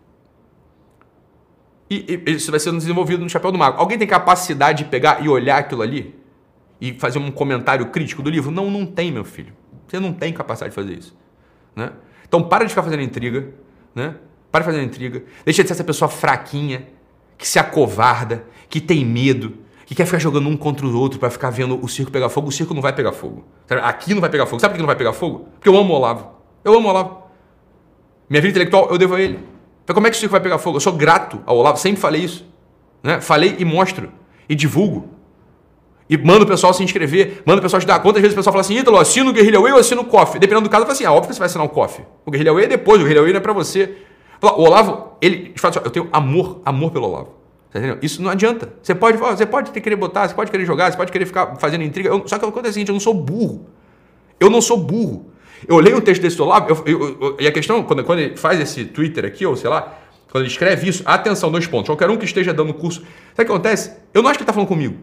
E, 1.90 2.20
e 2.26 2.30
isso 2.32 2.50
vai 2.50 2.60
ser 2.60 2.72
desenvolvido 2.72 3.22
no 3.22 3.28
chapéu 3.28 3.52
do 3.52 3.58
mago. 3.58 3.78
Alguém 3.78 3.98
tem 3.98 4.06
capacidade 4.06 4.84
de 4.84 4.90
pegar 4.90 5.24
e 5.24 5.28
olhar 5.28 5.58
aquilo 5.58 5.82
ali? 5.82 6.14
E 6.80 6.94
fazer 6.94 7.18
um 7.18 7.30
comentário 7.30 7.86
crítico 7.86 8.22
do 8.22 8.30
livro? 8.30 8.50
Não, 8.50 8.70
não 8.70 8.86
tem, 8.86 9.12
meu 9.12 9.24
filho. 9.24 9.52
Você 9.86 10.00
não 10.00 10.12
tem 10.12 10.32
capacidade 10.32 10.70
de 10.70 10.74
fazer 10.74 10.98
isso. 10.98 11.16
Né? 11.76 11.92
Então 12.26 12.42
para 12.42 12.64
de 12.64 12.70
ficar 12.70 12.82
fazendo 12.82 13.02
intriga. 13.02 13.48
Né? 13.94 14.14
Para 14.50 14.62
de 14.62 14.70
fazer 14.70 14.82
intriga. 14.82 15.22
Deixa 15.44 15.62
de 15.62 15.68
ser 15.68 15.74
essa 15.74 15.84
pessoa 15.84 16.08
fraquinha, 16.08 16.88
que 17.36 17.46
se 17.46 17.58
acovarda, 17.58 18.44
que 18.68 18.80
tem 18.80 19.04
medo, 19.04 19.58
que 19.86 19.94
quer 19.94 20.06
ficar 20.06 20.18
jogando 20.18 20.48
um 20.48 20.56
contra 20.56 20.86
o 20.86 20.98
outro 20.98 21.18
para 21.18 21.30
ficar 21.30 21.50
vendo 21.50 21.82
o 21.82 21.88
circo 21.88 22.10
pegar 22.10 22.28
fogo. 22.28 22.48
O 22.48 22.52
circo 22.52 22.72
não 22.74 22.82
vai 22.82 22.92
pegar 22.92 23.12
fogo. 23.12 23.44
Aqui 23.82 24.14
não 24.14 24.20
vai 24.20 24.30
pegar 24.30 24.46
fogo. 24.46 24.60
Sabe 24.60 24.72
por 24.72 24.76
que 24.76 24.82
não 24.82 24.86
vai 24.86 24.96
pegar 24.96 25.12
fogo? 25.12 25.48
Porque 25.54 25.68
eu 25.68 25.76
amo 25.76 25.92
o 25.92 25.96
Olavo. 25.96 26.30
Eu 26.64 26.74
amo 26.74 26.88
o 26.88 26.90
Olavo. 26.90 27.24
Minha 28.28 28.40
vida 28.40 28.52
intelectual 28.52 28.88
eu 28.90 28.98
devo 28.98 29.14
a 29.14 29.20
ele. 29.20 29.53
Então 29.84 29.94
como 29.94 30.06
é 30.06 30.10
que 30.10 30.16
o 30.16 30.18
circo 30.18 30.32
vai 30.32 30.40
pegar 30.40 30.58
fogo? 30.58 30.78
Eu 30.78 30.80
sou 30.80 30.92
grato 30.92 31.40
ao 31.46 31.56
Olavo, 31.56 31.78
sempre 31.78 32.00
falei 32.00 32.22
isso. 32.22 32.44
Né? 33.02 33.20
Falei 33.20 33.56
e 33.58 33.64
mostro. 33.64 34.10
E 34.48 34.54
divulgo. 34.54 35.10
E 36.08 36.18
manda 36.18 36.44
o 36.44 36.46
pessoal 36.46 36.74
se 36.74 36.82
inscrever, 36.82 37.42
manda 37.46 37.60
o 37.60 37.62
pessoal 37.62 37.80
te 37.80 37.86
dar. 37.86 37.98
Quantas 38.00 38.20
vezes 38.20 38.34
o 38.34 38.36
pessoal 38.36 38.52
fala 38.52 38.60
assim, 38.60 38.76
Ítalo, 38.76 38.98
assina 38.98 39.30
o 39.30 39.32
Guerrilha 39.32 39.60
Way 39.60 39.72
ou 39.72 39.78
assina 39.78 40.00
o 40.00 40.04
COF? 40.04 40.38
Dependendo 40.38 40.68
do 40.68 40.70
caso, 40.70 40.82
eu 40.82 40.86
falo 40.86 40.92
assim, 40.92 41.04
ah, 41.04 41.12
óbvio 41.12 41.28
que 41.28 41.34
você 41.34 41.38
vai 41.38 41.46
assinar 41.46 41.66
o 41.66 41.70
COF. 41.70 42.02
O 42.26 42.30
Guerrilha 42.30 42.52
Way 42.52 42.64
é 42.64 42.68
depois, 42.68 43.00
o 43.00 43.04
Guerrilha 43.04 43.22
Way 43.22 43.32
não 43.32 43.38
é 43.38 43.42
pra 43.42 43.52
você. 43.52 43.96
O 44.42 44.62
Olavo, 44.62 45.12
ele, 45.20 45.52
de 45.54 45.60
fato, 45.60 45.80
eu 45.82 45.90
tenho 45.90 46.08
amor, 46.12 46.60
amor 46.64 46.90
pelo 46.90 47.08
Olavo. 47.08 47.34
Tá? 47.70 47.80
Isso 48.02 48.22
não 48.22 48.30
adianta. 48.30 48.72
Você 48.82 48.94
pode, 48.94 49.16
você 49.16 49.46
pode 49.46 49.70
querer 49.70 49.96
botar, 49.96 50.28
você 50.28 50.34
pode 50.34 50.50
querer 50.50 50.66
jogar, 50.66 50.90
você 50.90 50.96
pode 50.96 51.10
querer 51.10 51.24
ficar 51.24 51.56
fazendo 51.56 51.82
intriga. 51.82 52.10
Eu, 52.10 52.28
só 52.28 52.38
que 52.38 52.44
acontece 52.44 52.66
é 52.66 52.70
o 52.70 52.72
seguinte, 52.74 52.88
eu 52.88 52.94
não 52.94 53.00
sou 53.00 53.14
burro. 53.14 53.66
Eu 54.38 54.50
não 54.50 54.60
sou 54.60 54.76
burro. 54.76 55.30
Eu 55.66 55.78
leio 55.78 55.96
um 55.96 56.00
texto 56.00 56.20
desse 56.20 56.40
Olavo, 56.40 56.68
eu, 56.70 56.82
eu, 56.86 57.18
eu, 57.20 57.36
e 57.40 57.46
a 57.46 57.52
questão, 57.52 57.82
quando, 57.82 58.04
quando 58.04 58.18
ele 58.18 58.36
faz 58.36 58.60
esse 58.60 58.84
Twitter 58.84 59.24
aqui, 59.24 59.46
ou 59.46 59.56
sei 59.56 59.70
lá, 59.70 59.98
quando 60.30 60.44
ele 60.44 60.50
escreve 60.50 60.88
isso, 60.88 61.02
atenção, 61.06 61.50
dois 61.50 61.66
pontos. 61.66 61.86
Qualquer 61.86 62.10
um 62.10 62.16
que 62.16 62.24
esteja 62.24 62.52
dando 62.52 62.74
curso. 62.74 63.00
Sabe 63.00 63.10
o 63.32 63.36
que 63.36 63.52
acontece? 63.52 63.92
Eu 64.12 64.22
não 64.22 64.28
acho 64.28 64.38
que 64.38 64.42
ele 64.42 64.50
está 64.50 64.52
falando 64.52 64.68
comigo. 64.68 64.96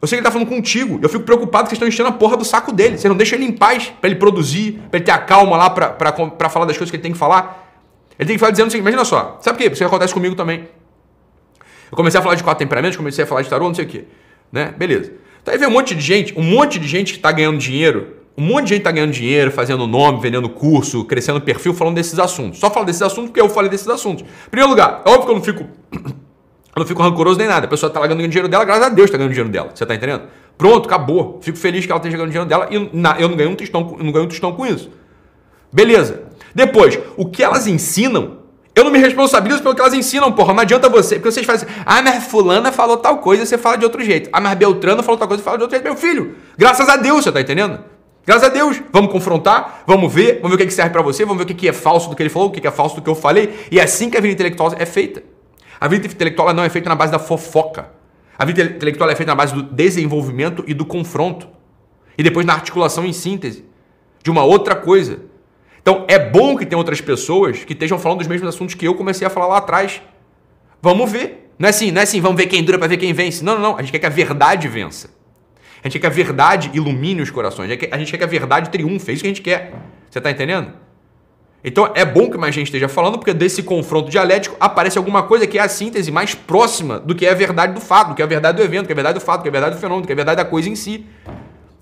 Eu 0.00 0.08
sei 0.08 0.16
que 0.16 0.20
ele 0.20 0.28
está 0.28 0.30
falando 0.30 0.48
contigo. 0.48 0.98
Eu 1.02 1.08
fico 1.08 1.24
preocupado 1.24 1.64
que 1.64 1.70
vocês 1.70 1.76
estão 1.76 1.88
enchendo 1.88 2.08
a 2.08 2.12
porra 2.12 2.36
do 2.36 2.44
saco 2.44 2.72
dele. 2.72 2.96
Você 2.96 3.08
não 3.08 3.16
deixa 3.16 3.34
ele 3.34 3.44
em 3.44 3.52
paz 3.52 3.92
para 4.00 4.08
ele 4.08 4.18
produzir, 4.18 4.80
para 4.90 4.98
ele 4.98 5.04
ter 5.04 5.10
a 5.10 5.18
calma 5.18 5.56
lá 5.56 5.68
para 5.68 6.48
falar 6.48 6.64
das 6.64 6.76
coisas 6.76 6.90
que 6.90 6.96
ele 6.96 7.02
tem 7.02 7.12
que 7.12 7.18
falar. 7.18 7.68
Ele 8.18 8.26
tem 8.26 8.36
que 8.36 8.40
falar 8.40 8.52
dizendo 8.52 8.68
o 8.68 8.70
seguinte: 8.70 8.84
imagina 8.84 9.04
só. 9.04 9.38
Sabe 9.42 9.58
por 9.58 9.64
quê? 9.64 9.72
Isso 9.72 9.84
acontece 9.84 10.14
comigo 10.14 10.34
também. 10.34 10.68
Eu 11.90 11.96
comecei 11.96 12.20
a 12.20 12.22
falar 12.22 12.36
de 12.36 12.44
quatro 12.44 12.60
temperamentos, 12.60 12.96
comecei 12.96 13.24
a 13.24 13.26
falar 13.26 13.42
de 13.42 13.50
tarô, 13.50 13.66
não 13.66 13.74
sei 13.74 13.84
o 13.84 13.88
quê. 13.88 14.04
Né? 14.52 14.72
Beleza. 14.76 15.12
Então 15.42 15.52
aí 15.52 15.58
vem 15.58 15.68
um 15.68 15.72
monte 15.72 15.94
de 15.94 16.00
gente, 16.00 16.38
um 16.38 16.42
monte 16.42 16.78
de 16.78 16.86
gente 16.86 17.12
que 17.12 17.18
está 17.18 17.32
ganhando 17.32 17.58
dinheiro, 17.58 18.19
um 18.40 18.46
monte 18.46 18.64
de 18.64 18.68
gente 18.70 18.78
está 18.78 18.90
ganhando 18.90 19.12
dinheiro, 19.12 19.50
fazendo 19.50 19.86
nome, 19.86 20.18
vendendo 20.18 20.48
curso, 20.48 21.04
crescendo 21.04 21.42
perfil, 21.42 21.74
falando 21.74 21.96
desses 21.96 22.18
assuntos. 22.18 22.58
Só 22.58 22.70
falo 22.70 22.86
desses 22.86 23.02
assuntos 23.02 23.28
porque 23.30 23.40
eu 23.40 23.50
falei 23.50 23.70
desses 23.70 23.86
assuntos. 23.86 24.24
Em 24.24 24.50
primeiro 24.50 24.70
lugar, 24.70 25.02
é 25.04 25.10
óbvio 25.10 25.26
que 25.26 25.30
eu 25.30 25.34
não 25.34 25.42
fico. 25.42 25.66
Eu 26.72 26.82
não 26.82 26.86
fico 26.86 27.02
rancoroso 27.02 27.36
nem 27.36 27.48
nada. 27.48 27.66
A 27.66 27.68
pessoa 27.68 27.88
está 27.88 27.98
lá 27.98 28.06
ganhando 28.06 28.28
dinheiro 28.28 28.48
dela, 28.48 28.64
graças 28.64 28.84
a 28.84 28.88
Deus 28.88 29.06
está 29.06 29.18
ganhando 29.18 29.32
dinheiro 29.32 29.50
dela. 29.50 29.70
Você 29.74 29.82
está 29.82 29.92
entendendo? 29.92 30.22
Pronto, 30.56 30.86
acabou. 30.86 31.40
Fico 31.42 31.58
feliz 31.58 31.84
que 31.84 31.90
ela 31.90 31.98
esteja 31.98 32.16
ganhando 32.16 32.30
dinheiro 32.30 32.48
dela 32.48 32.68
e 32.70 32.76
eu 33.20 33.28
não 33.28 33.36
ganho 33.36 33.50
um 33.50 33.56
tostão, 33.56 33.96
não 33.98 34.12
ganho 34.12 34.26
um 34.26 34.28
tostão 34.28 34.52
com 34.52 34.64
isso. 34.64 34.88
Beleza. 35.72 36.22
Depois, 36.54 36.96
o 37.16 37.26
que 37.26 37.42
elas 37.42 37.66
ensinam 37.66 38.38
eu 38.72 38.84
não 38.84 38.90
me 38.90 38.98
responsabilizo 38.98 39.62
pelo 39.62 39.74
que 39.74 39.80
elas 39.80 39.94
ensinam, 39.94 40.30
porra. 40.30 40.54
Não 40.54 40.62
adianta 40.62 40.88
você. 40.88 41.16
Porque 41.16 41.32
vocês 41.32 41.44
fazem. 41.44 41.68
Ah, 41.84 42.00
mas 42.02 42.24
Fulana 42.24 42.70
falou 42.70 42.96
tal 42.96 43.18
coisa, 43.18 43.44
você 43.44 43.58
fala 43.58 43.76
de 43.76 43.84
outro 43.84 44.02
jeito. 44.02 44.30
Ah, 44.32 44.40
mas 44.40 44.56
Beltrano 44.56 45.02
falou 45.02 45.18
tal 45.18 45.26
coisa, 45.26 45.42
você 45.42 45.44
fala 45.44 45.58
de 45.58 45.64
outro 45.64 45.76
jeito. 45.76 45.84
Meu 45.84 45.96
filho, 45.96 46.36
graças 46.56 46.88
a 46.88 46.96
Deus, 46.96 47.24
você 47.24 47.32
tá 47.32 47.40
entendendo? 47.40 47.80
Graças 48.30 48.48
a 48.48 48.52
Deus. 48.52 48.80
Vamos 48.92 49.10
confrontar, 49.10 49.82
vamos 49.84 50.14
ver, 50.14 50.38
vamos 50.40 50.56
ver 50.56 50.62
o 50.62 50.66
que 50.68 50.72
serve 50.72 50.92
para 50.92 51.02
você, 51.02 51.24
vamos 51.24 51.44
ver 51.44 51.52
o 51.52 51.56
que 51.56 51.68
é 51.68 51.72
falso 51.72 52.08
do 52.08 52.14
que 52.14 52.22
ele 52.22 52.30
falou, 52.30 52.46
o 52.46 52.52
que 52.52 52.64
é 52.64 52.70
falso 52.70 52.94
do 52.94 53.02
que 53.02 53.10
eu 53.10 53.14
falei. 53.16 53.66
E 53.72 53.80
é 53.80 53.82
assim 53.82 54.08
que 54.08 54.16
a 54.16 54.20
vida 54.20 54.32
intelectual 54.32 54.72
é 54.78 54.86
feita. 54.86 55.20
A 55.80 55.88
vida 55.88 56.06
intelectual 56.06 56.54
não 56.54 56.62
é 56.62 56.68
feita 56.68 56.88
na 56.88 56.94
base 56.94 57.10
da 57.10 57.18
fofoca. 57.18 57.90
A 58.38 58.44
vida 58.44 58.62
intelectual 58.62 59.10
é 59.10 59.16
feita 59.16 59.32
na 59.32 59.34
base 59.34 59.52
do 59.52 59.64
desenvolvimento 59.64 60.62
e 60.68 60.72
do 60.72 60.86
confronto. 60.86 61.48
E 62.16 62.22
depois 62.22 62.46
na 62.46 62.52
articulação 62.52 63.04
em 63.04 63.12
síntese 63.12 63.64
de 64.22 64.30
uma 64.30 64.44
outra 64.44 64.76
coisa. 64.76 65.22
Então 65.82 66.04
é 66.06 66.16
bom 66.16 66.56
que 66.56 66.64
tenha 66.64 66.78
outras 66.78 67.00
pessoas 67.00 67.64
que 67.64 67.72
estejam 67.72 67.98
falando 67.98 68.18
dos 68.18 68.28
mesmos 68.28 68.48
assuntos 68.48 68.76
que 68.76 68.86
eu 68.86 68.94
comecei 68.94 69.26
a 69.26 69.30
falar 69.30 69.48
lá 69.48 69.56
atrás. 69.56 70.00
Vamos 70.80 71.10
ver. 71.10 71.50
Não 71.58 71.66
é 71.66 71.70
assim, 71.70 71.90
não 71.90 72.00
é 72.00 72.04
assim, 72.04 72.20
vamos 72.20 72.36
ver 72.36 72.46
quem 72.46 72.62
dura 72.62 72.78
para 72.78 72.86
ver 72.86 72.96
quem 72.96 73.12
vence. 73.12 73.42
Não, 73.42 73.54
não, 73.54 73.72
não. 73.72 73.76
A 73.76 73.82
gente 73.82 73.90
quer 73.90 73.98
que 73.98 74.06
a 74.06 74.08
verdade 74.08 74.68
vença. 74.68 75.18
A 75.82 75.88
gente 75.88 75.94
quer 75.94 76.00
que 76.00 76.06
a 76.06 76.10
verdade 76.10 76.70
ilumine 76.74 77.22
os 77.22 77.30
corações. 77.30 77.70
A 77.90 77.98
gente 77.98 78.10
quer 78.10 78.18
que 78.18 78.24
a 78.24 78.26
verdade 78.26 78.70
triunfe. 78.70 79.10
É 79.10 79.14
isso 79.14 79.22
que 79.22 79.28
a 79.28 79.30
gente 79.30 79.42
quer. 79.42 79.72
Você 80.10 80.18
está 80.18 80.30
entendendo? 80.30 80.72
Então 81.62 81.92
é 81.94 82.04
bom 82.04 82.30
que 82.30 82.38
mais 82.38 82.54
gente 82.54 82.66
esteja 82.66 82.88
falando, 82.88 83.18
porque 83.18 83.34
desse 83.34 83.62
confronto 83.62 84.10
dialético 84.10 84.56
aparece 84.58 84.96
alguma 84.96 85.22
coisa 85.22 85.46
que 85.46 85.58
é 85.58 85.62
a 85.62 85.68
síntese 85.68 86.10
mais 86.10 86.34
próxima 86.34 86.98
do 86.98 87.14
que 87.14 87.26
é 87.26 87.30
a 87.30 87.34
verdade 87.34 87.74
do 87.74 87.80
fato, 87.80 88.08
do 88.08 88.14
que 88.14 88.22
é 88.22 88.24
a 88.24 88.28
verdade 88.28 88.56
do 88.56 88.64
evento, 88.64 88.84
do 88.84 88.86
que 88.86 88.92
é 88.92 88.94
a 88.94 88.96
verdade 88.96 89.18
do 89.18 89.24
fato, 89.24 89.40
do 89.40 89.42
que 89.42 89.48
é 89.48 89.50
a 89.50 89.52
verdade 89.52 89.76
do 89.76 89.80
fenômeno, 89.80 90.02
do 90.02 90.06
que 90.06 90.12
é 90.12 90.14
a 90.14 90.16
verdade 90.16 90.36
da 90.38 90.44
coisa 90.44 90.68
em 90.68 90.74
si. 90.74 91.06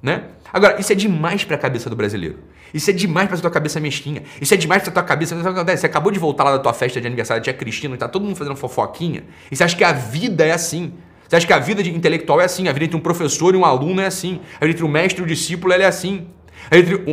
Né? 0.03 0.25
Agora, 0.53 0.81
isso 0.81 0.93
é 0.93 0.95
demais 0.97 1.45
para 1.45 1.57
a 1.57 1.59
cabeça 1.59 1.91
do 1.91 1.97
brasileiro. 1.97 2.39
Isso 2.73 2.91
é 2.91 2.93
demais 2.93 3.29
para 3.29 3.39
tua 3.39 3.51
cabeça 3.51 3.81
mesquinha. 3.81 4.23
Isso 4.41 4.53
é 4.53 4.57
demais 4.57 4.83
para 4.83 4.93
tua 4.93 5.03
cabeça. 5.03 5.37
Você 5.37 5.87
acabou 5.87 6.11
de 6.11 6.19
voltar 6.19 6.45
lá 6.45 6.53
da 6.53 6.59
tua 6.59 6.73
festa 6.73 7.01
de 7.01 7.07
aniversário 7.07 7.41
da 7.41 7.45
tia 7.45 7.55
Cristina 7.55 7.95
e 7.95 7.99
tá 7.99 8.09
todo 8.09 8.25
mundo 8.25 8.37
fazendo 8.37 8.57
fofoquinha. 8.57 9.25
E 9.51 9.57
você 9.57 9.65
acha 9.65 9.77
que 9.77 9.85
a 9.85 9.93
vida 9.93 10.45
é 10.45 10.53
assim. 10.53 10.93
Você 11.29 11.37
acha 11.37 11.47
que 11.47 11.53
a 11.53 11.59
vida 11.59 11.83
intelectual 11.83 12.41
é 12.41 12.45
assim. 12.45 12.69
A 12.69 12.73
vida 12.73 12.87
entre 12.87 12.97
um 12.97 13.01
professor 13.01 13.55
e 13.55 13.59
um 13.59 13.65
aluno 13.65 14.01
é 14.01 14.07
assim. 14.07 14.41
A 14.57 14.61
vida 14.61 14.73
entre 14.73 14.85
um 14.85 14.89
mestre 14.89 15.21
e 15.21 15.25
um 15.25 15.27
discípulo 15.27 15.73
é 15.73 15.85
assim. 15.85 16.27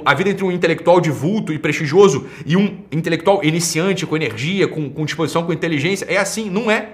A 0.05 0.13
vida 0.13 0.29
entre 0.29 0.43
um 0.43 0.51
intelectual 0.51 1.01
de 1.01 1.11
vulto 1.11 1.51
e 1.51 1.59
prestigioso 1.59 2.27
e 2.45 2.55
um 2.55 2.79
intelectual 2.91 3.43
iniciante, 3.43 4.05
com 4.05 4.15
energia, 4.15 4.67
com, 4.67 4.89
com 4.89 5.05
disposição, 5.05 5.43
com 5.43 5.51
inteligência, 5.51 6.05
é 6.05 6.17
assim. 6.17 6.49
Não 6.49 6.71
é. 6.71 6.93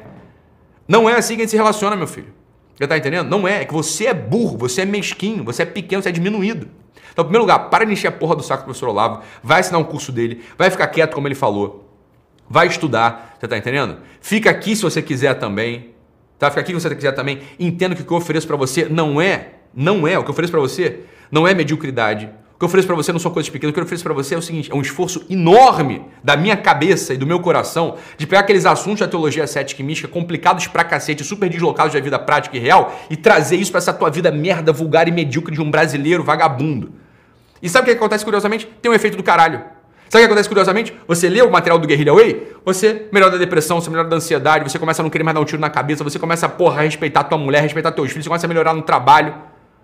Não 0.88 1.10
é 1.10 1.13
assim 1.13 1.36
que 1.36 1.41
a 1.41 1.43
gente 1.43 1.51
se 1.51 1.57
relaciona, 1.57 1.95
meu 1.95 2.07
filho. 2.07 2.34
Já 2.79 2.88
tá 2.88 2.97
entendendo? 2.97 3.29
Não 3.29 3.47
é. 3.47 3.62
É 3.62 3.65
que 3.65 3.73
você 3.73 4.07
é 4.07 4.13
burro, 4.13 4.57
você 4.57 4.81
é 4.81 4.86
mesquinho, 4.86 5.43
você 5.43 5.62
é 5.62 5.65
pequeno, 5.65 6.01
você 6.01 6.10
é 6.10 6.12
diminuído. 6.12 6.67
Então, 7.12 7.23
em 7.23 7.27
primeiro 7.27 7.43
lugar, 7.43 7.69
para 7.69 7.86
de 7.86 7.93
encher 7.93 8.07
a 8.07 8.12
porra 8.12 8.36
do 8.36 8.41
saco 8.41 8.63
do 8.63 8.65
professor 8.65 8.89
Olavo, 8.89 9.21
vai 9.43 9.60
assinar 9.60 9.79
um 9.79 9.84
curso 9.84 10.12
dele, 10.12 10.41
vai 10.57 10.69
ficar 10.71 10.88
quieto 10.88 11.13
como 11.13 11.27
ele 11.27 11.36
falou, 11.36 11.89
vai 12.49 12.67
estudar, 12.67 13.36
você 13.39 13.47
tá 13.47 13.57
entendendo? 13.57 13.97
Fica 14.21 14.49
aqui 14.49 14.75
se 14.75 14.81
você 14.81 15.01
quiser 15.01 15.36
também, 15.36 15.91
tá? 16.41 16.49
Fica 16.49 16.62
aqui 16.62 16.73
se 16.73 16.82
você 16.82 16.95
quiser 16.95 17.12
também. 17.12 17.39
Entenda 17.60 17.95
que 17.95 18.01
o 18.01 18.06
que 18.06 18.12
eu 18.12 18.17
ofereço 18.17 18.47
para 18.47 18.58
você 18.58 18.86
não 18.86 19.21
é, 19.21 19.51
não 19.73 20.08
é, 20.08 20.17
o 20.17 20.23
que 20.23 20.30
eu 20.30 20.34
ofereço 20.34 20.51
para 20.51 20.60
você 20.60 21.01
não 21.32 21.47
é 21.47 21.54
mediocridade, 21.54 22.30
que 22.62 22.63
eu 22.65 22.67
ofereço 22.67 22.88
para 22.88 22.95
você 22.95 23.12
não 23.12 23.19
são 23.19 23.32
coisas 23.32 23.49
pequenas, 23.49 23.71
o 23.71 23.73
que 23.73 23.80
eu 23.80 23.84
ofereço 23.84 24.04
para 24.04 24.13
você 24.13 24.36
é 24.36 24.38
o 24.38 24.41
seguinte: 24.41 24.71
é 24.71 24.75
um 24.75 24.82
esforço 24.82 25.25
enorme 25.30 26.04
da 26.23 26.36
minha 26.36 26.58
cabeça 26.58 27.13
e 27.13 27.17
do 27.17 27.25
meu 27.25 27.39
coração 27.39 27.95
de 28.17 28.27
pegar 28.27 28.41
aqueles 28.41 28.65
assuntos 28.65 29.01
da 29.01 29.08
teologia 29.08 29.45
cética 29.45 29.82
e 29.82 29.86
mística 29.86 30.08
complicados 30.08 30.67
pra 30.67 30.84
cacete, 30.84 31.23
super 31.23 31.47
deslocados 31.47 31.93
da 31.93 31.99
vida 31.99 32.19
prática 32.19 32.58
e 32.58 32.60
real 32.60 32.99
e 33.10 33.15
trazer 33.15 33.56
isso 33.56 33.71
para 33.71 33.80
essa 33.80 33.93
tua 33.93 34.10
vida 34.10 34.32
merda, 34.32 34.73
vulgar 34.73 35.08
e 35.08 35.12
medíocre 35.12 35.56
de 35.56 35.62
um 35.62 35.69
brasileiro 35.71 36.23
vagabundo. 36.23 36.93
E 37.62 37.69
sabe 37.69 37.84
o 37.84 37.91
que 37.91 37.97
acontece 37.97 38.23
curiosamente? 38.23 38.67
Tem 38.82 38.91
um 38.91 38.95
efeito 38.95 39.17
do 39.17 39.23
caralho. 39.23 39.63
Sabe 40.12 40.26
o 40.26 40.28
que 40.28 40.34
acontece 40.34 40.50
curiosamente? 40.50 40.93
Você 41.08 41.30
lê 41.30 41.41
o 41.41 41.50
material 41.50 41.80
do 41.80 41.88
Guerrilla 41.88 42.13
Way, 42.13 42.47
você 42.65 43.08
melhora 43.13 43.32
da 43.32 43.38
depressão, 43.38 43.80
você 43.80 43.89
melhora 43.89 44.10
da 44.10 44.17
ansiedade, 44.17 44.69
você 44.69 44.78
começa 44.78 45.02
a 45.02 45.04
não 45.04 45.10
querer 45.10 45.24
mais 45.24 45.34
dar 45.34 45.39
um 45.39 45.45
tiro 45.45 45.62
na 45.62 45.69
cabeça, 45.69 46.04
você 46.04 46.19
começa 46.19 46.47
a, 46.47 46.50
porra, 46.50 46.82
a 46.82 46.84
respeitar 46.84 47.24
tua 47.24 47.38
mulher, 47.38 47.62
respeitar 47.62 47.93
teus 47.93 48.10
filhos, 48.10 48.26
você 48.26 48.30
começa 48.30 48.45
a 48.45 48.50
melhorar 48.50 48.74
no 48.74 48.82
trabalho. 48.82 49.34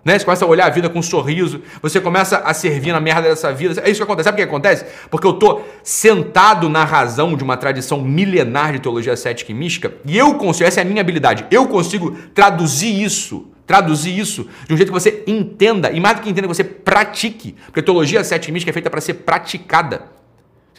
Né? 0.04 0.18
Você 0.18 0.26
começa 0.26 0.44
a 0.44 0.48
olhar 0.48 0.66
a 0.66 0.68
vida 0.68 0.90
com 0.90 0.98
um 0.98 1.02
sorriso, 1.02 1.62
você 1.80 1.98
começa 1.98 2.36
a 2.40 2.52
servir 2.52 2.92
na 2.92 3.00
merda 3.00 3.22
dessa 3.22 3.50
vida. 3.54 3.80
É 3.82 3.88
isso 3.88 4.00
que 4.00 4.02
acontece. 4.02 4.24
Sabe 4.24 4.34
o 4.34 4.44
que 4.44 4.46
acontece? 4.46 4.84
Porque 5.10 5.26
eu 5.26 5.32
tô 5.32 5.62
sentado 5.82 6.68
na 6.68 6.84
razão 6.84 7.34
de 7.34 7.42
uma 7.42 7.56
tradição 7.56 7.98
milenar 8.02 8.72
de 8.72 8.80
teologia 8.80 9.16
cética 9.16 9.50
e 9.50 9.54
mística, 9.54 9.94
e 10.04 10.18
eu 10.18 10.34
consigo, 10.34 10.68
essa 10.68 10.80
é 10.80 10.82
a 10.82 10.84
minha 10.84 11.00
habilidade, 11.00 11.46
eu 11.50 11.66
consigo 11.68 12.10
traduzir 12.34 13.02
isso, 13.02 13.50
traduzir 13.66 14.18
isso 14.18 14.46
de 14.66 14.74
um 14.74 14.76
jeito 14.76 14.92
que 14.92 15.00
você 15.00 15.24
entenda, 15.26 15.90
e 15.90 15.98
mais 15.98 16.18
do 16.18 16.22
que 16.22 16.28
entenda, 16.28 16.46
que 16.46 16.54
você 16.54 16.64
pratique. 16.64 17.56
Porque 17.64 17.80
teologia 17.80 18.22
cética 18.22 18.50
e 18.50 18.52
mística 18.52 18.70
é 18.70 18.74
feita 18.74 18.90
para 18.90 19.00
ser 19.00 19.14
praticada. 19.14 20.17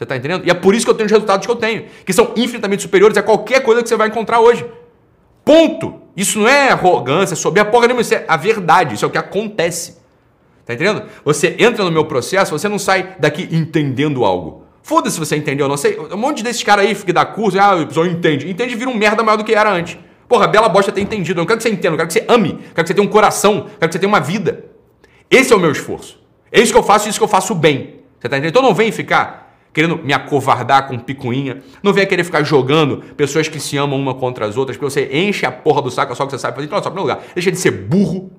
Você 0.00 0.04
está 0.04 0.16
entendendo? 0.16 0.46
E 0.46 0.50
é 0.50 0.54
por 0.54 0.74
isso 0.74 0.86
que 0.86 0.90
eu 0.90 0.94
tenho 0.94 1.04
os 1.04 1.12
resultados 1.12 1.44
que 1.44 1.52
eu 1.52 1.56
tenho, 1.56 1.84
que 2.06 2.12
são 2.14 2.32
infinitamente 2.34 2.80
superiores 2.80 3.18
a 3.18 3.22
qualquer 3.22 3.62
coisa 3.62 3.82
que 3.82 3.88
você 3.90 3.96
vai 3.96 4.08
encontrar 4.08 4.40
hoje. 4.40 4.64
Ponto! 5.44 6.00
Isso 6.16 6.38
não 6.38 6.48
é 6.48 6.70
arrogância, 6.70 7.36
soberba, 7.36 7.70
porra 7.70 7.86
nenhuma, 7.86 8.00
isso 8.00 8.14
é 8.14 8.24
a 8.26 8.34
verdade, 8.34 8.94
isso 8.94 9.04
é 9.04 9.08
o 9.08 9.10
que 9.10 9.18
acontece. 9.18 9.98
Tá 10.64 10.72
entendendo? 10.72 11.02
Você 11.22 11.54
entra 11.58 11.84
no 11.84 11.90
meu 11.92 12.06
processo, 12.06 12.50
você 12.50 12.66
não 12.66 12.78
sai 12.78 13.14
daqui 13.18 13.46
entendendo 13.52 14.24
algo. 14.24 14.64
Foda-se 14.82 15.16
se 15.16 15.20
você 15.20 15.36
entendeu 15.36 15.68
não. 15.68 15.76
Sei, 15.76 15.98
um 15.98 16.16
monte 16.16 16.42
desses 16.42 16.62
caras 16.62 16.86
aí 16.86 16.94
que 16.94 17.12
dá 17.12 17.26
curso, 17.26 17.60
ah, 17.60 17.76
o 17.76 17.86
pessoal 17.86 18.06
entende. 18.06 18.50
Entende 18.50 18.74
vira 18.74 18.88
um 18.88 18.96
merda 18.96 19.22
maior 19.22 19.36
do 19.36 19.44
que 19.44 19.54
era 19.54 19.70
antes. 19.70 19.98
Porra, 20.26 20.48
bela 20.48 20.70
bosta 20.70 20.90
ter 20.90 21.02
entendido. 21.02 21.40
Eu 21.40 21.42
não 21.42 21.46
quero 21.46 21.58
que 21.58 21.64
você 21.64 21.68
entenda, 21.68 21.92
eu 21.92 21.96
quero 21.98 22.08
que 22.08 22.14
você 22.14 22.24
ame, 22.26 22.52
eu 22.52 22.56
quero 22.56 22.74
que 22.74 22.86
você 22.86 22.94
tenha 22.94 23.06
um 23.06 23.10
coração, 23.10 23.54
eu 23.54 23.64
quero 23.64 23.88
que 23.88 23.92
você 23.92 23.98
tenha 23.98 24.08
uma 24.08 24.20
vida. 24.20 24.64
Esse 25.30 25.52
é 25.52 25.56
o 25.56 25.60
meu 25.60 25.70
esforço. 25.70 26.18
É 26.50 26.58
isso 26.58 26.72
que 26.72 26.78
eu 26.78 26.82
faço, 26.82 27.06
isso 27.06 27.18
que 27.18 27.24
eu 27.24 27.28
faço 27.28 27.54
bem. 27.54 28.00
Você 28.18 28.30
tá 28.30 28.38
entendendo? 28.38 28.48
Então 28.48 28.62
não 28.62 28.74
vem 28.74 28.90
ficar 28.90 29.49
querendo 29.72 29.98
me 29.98 30.12
acovardar 30.12 30.88
com 30.88 30.98
picuinha. 30.98 31.62
Não 31.82 31.92
venha 31.92 32.06
querer 32.06 32.24
ficar 32.24 32.42
jogando 32.42 32.98
pessoas 33.16 33.48
que 33.48 33.60
se 33.60 33.76
amam 33.76 33.98
uma 33.98 34.14
contra 34.14 34.46
as 34.46 34.56
outras, 34.56 34.76
porque 34.76 34.90
você 34.90 35.08
enche 35.12 35.46
a 35.46 35.52
porra 35.52 35.82
do 35.82 35.90
saco 35.90 36.14
só 36.14 36.24
que 36.24 36.32
você 36.32 36.38
sabe 36.38 36.54
fazer. 36.54 36.66
Então, 36.66 36.78
só, 36.82 36.90
primeiro 36.90 37.08
lugar, 37.08 37.26
deixa 37.34 37.50
de 37.50 37.58
ser 37.58 37.70
burro. 37.70 38.30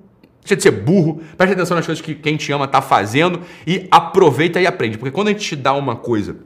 Deixa 0.42 0.56
de 0.56 0.62
ser 0.62 0.72
burro, 0.72 1.22
preste 1.36 1.52
atenção 1.52 1.76
nas 1.76 1.86
coisas 1.86 2.04
que 2.04 2.16
quem 2.16 2.36
te 2.36 2.50
ama 2.50 2.64
está 2.64 2.82
fazendo 2.82 3.42
e 3.64 3.86
aproveita 3.92 4.60
e 4.60 4.66
aprende. 4.66 4.98
Porque 4.98 5.12
quando 5.12 5.28
a 5.28 5.30
gente 5.30 5.44
te 5.44 5.54
dá 5.54 5.72
uma 5.72 5.94
coisa, 5.94 6.36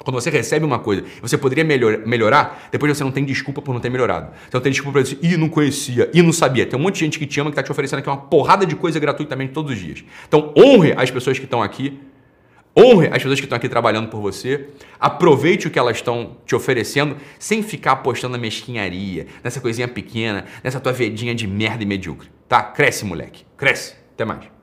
quando 0.00 0.20
você 0.20 0.28
recebe 0.28 0.64
uma 0.64 0.78
coisa 0.78 1.04
você 1.22 1.38
poderia 1.38 1.64
melhor, 1.64 2.00
melhorar, 2.06 2.68
depois 2.70 2.94
você 2.94 3.02
não 3.02 3.10
tem 3.10 3.24
desculpa 3.24 3.62
por 3.62 3.72
não 3.72 3.80
ter 3.80 3.88
melhorado. 3.88 4.30
Você 4.44 4.50
não 4.52 4.60
tem 4.60 4.72
desculpa 4.72 4.98
para 4.98 5.02
dizer, 5.02 5.18
ih, 5.22 5.38
não 5.38 5.48
conhecia, 5.48 6.10
ih, 6.12 6.20
não 6.20 6.34
sabia. 6.34 6.66
Tem 6.66 6.78
um 6.78 6.82
monte 6.82 6.96
de 6.96 7.00
gente 7.00 7.18
que 7.18 7.26
te 7.26 7.40
ama 7.40 7.50
que 7.50 7.54
está 7.54 7.62
te 7.62 7.72
oferecendo 7.72 8.00
aqui 8.00 8.10
uma 8.10 8.18
porrada 8.18 8.66
de 8.66 8.76
coisa 8.76 9.00
gratuitamente 9.00 9.54
todos 9.54 9.72
os 9.72 9.78
dias. 9.78 10.04
Então 10.28 10.52
honre 10.54 10.92
as 10.94 11.10
pessoas 11.10 11.38
que 11.38 11.44
estão 11.44 11.62
aqui, 11.62 11.98
Honre 12.76 13.08
as 13.08 13.14
pessoas 13.14 13.40
que 13.40 13.46
estão 13.46 13.56
aqui 13.56 13.68
trabalhando 13.68 14.08
por 14.08 14.20
você. 14.20 14.68
Aproveite 14.98 15.66
o 15.66 15.70
que 15.70 15.78
elas 15.78 15.96
estão 15.96 16.36
te 16.46 16.54
oferecendo 16.54 17.16
sem 17.38 17.62
ficar 17.62 17.92
apostando 17.92 18.32
na 18.32 18.38
mesquinharia, 18.38 19.26
nessa 19.42 19.60
coisinha 19.60 19.88
pequena, 19.88 20.44
nessa 20.62 20.78
tua 20.78 20.92
vedinha 20.92 21.34
de 21.34 21.46
merda 21.46 21.82
e 21.82 21.86
medíocre. 21.86 22.28
Tá? 22.48 22.62
Cresce, 22.62 23.04
moleque. 23.04 23.44
Cresce. 23.56 23.94
Até 24.14 24.24
mais. 24.24 24.59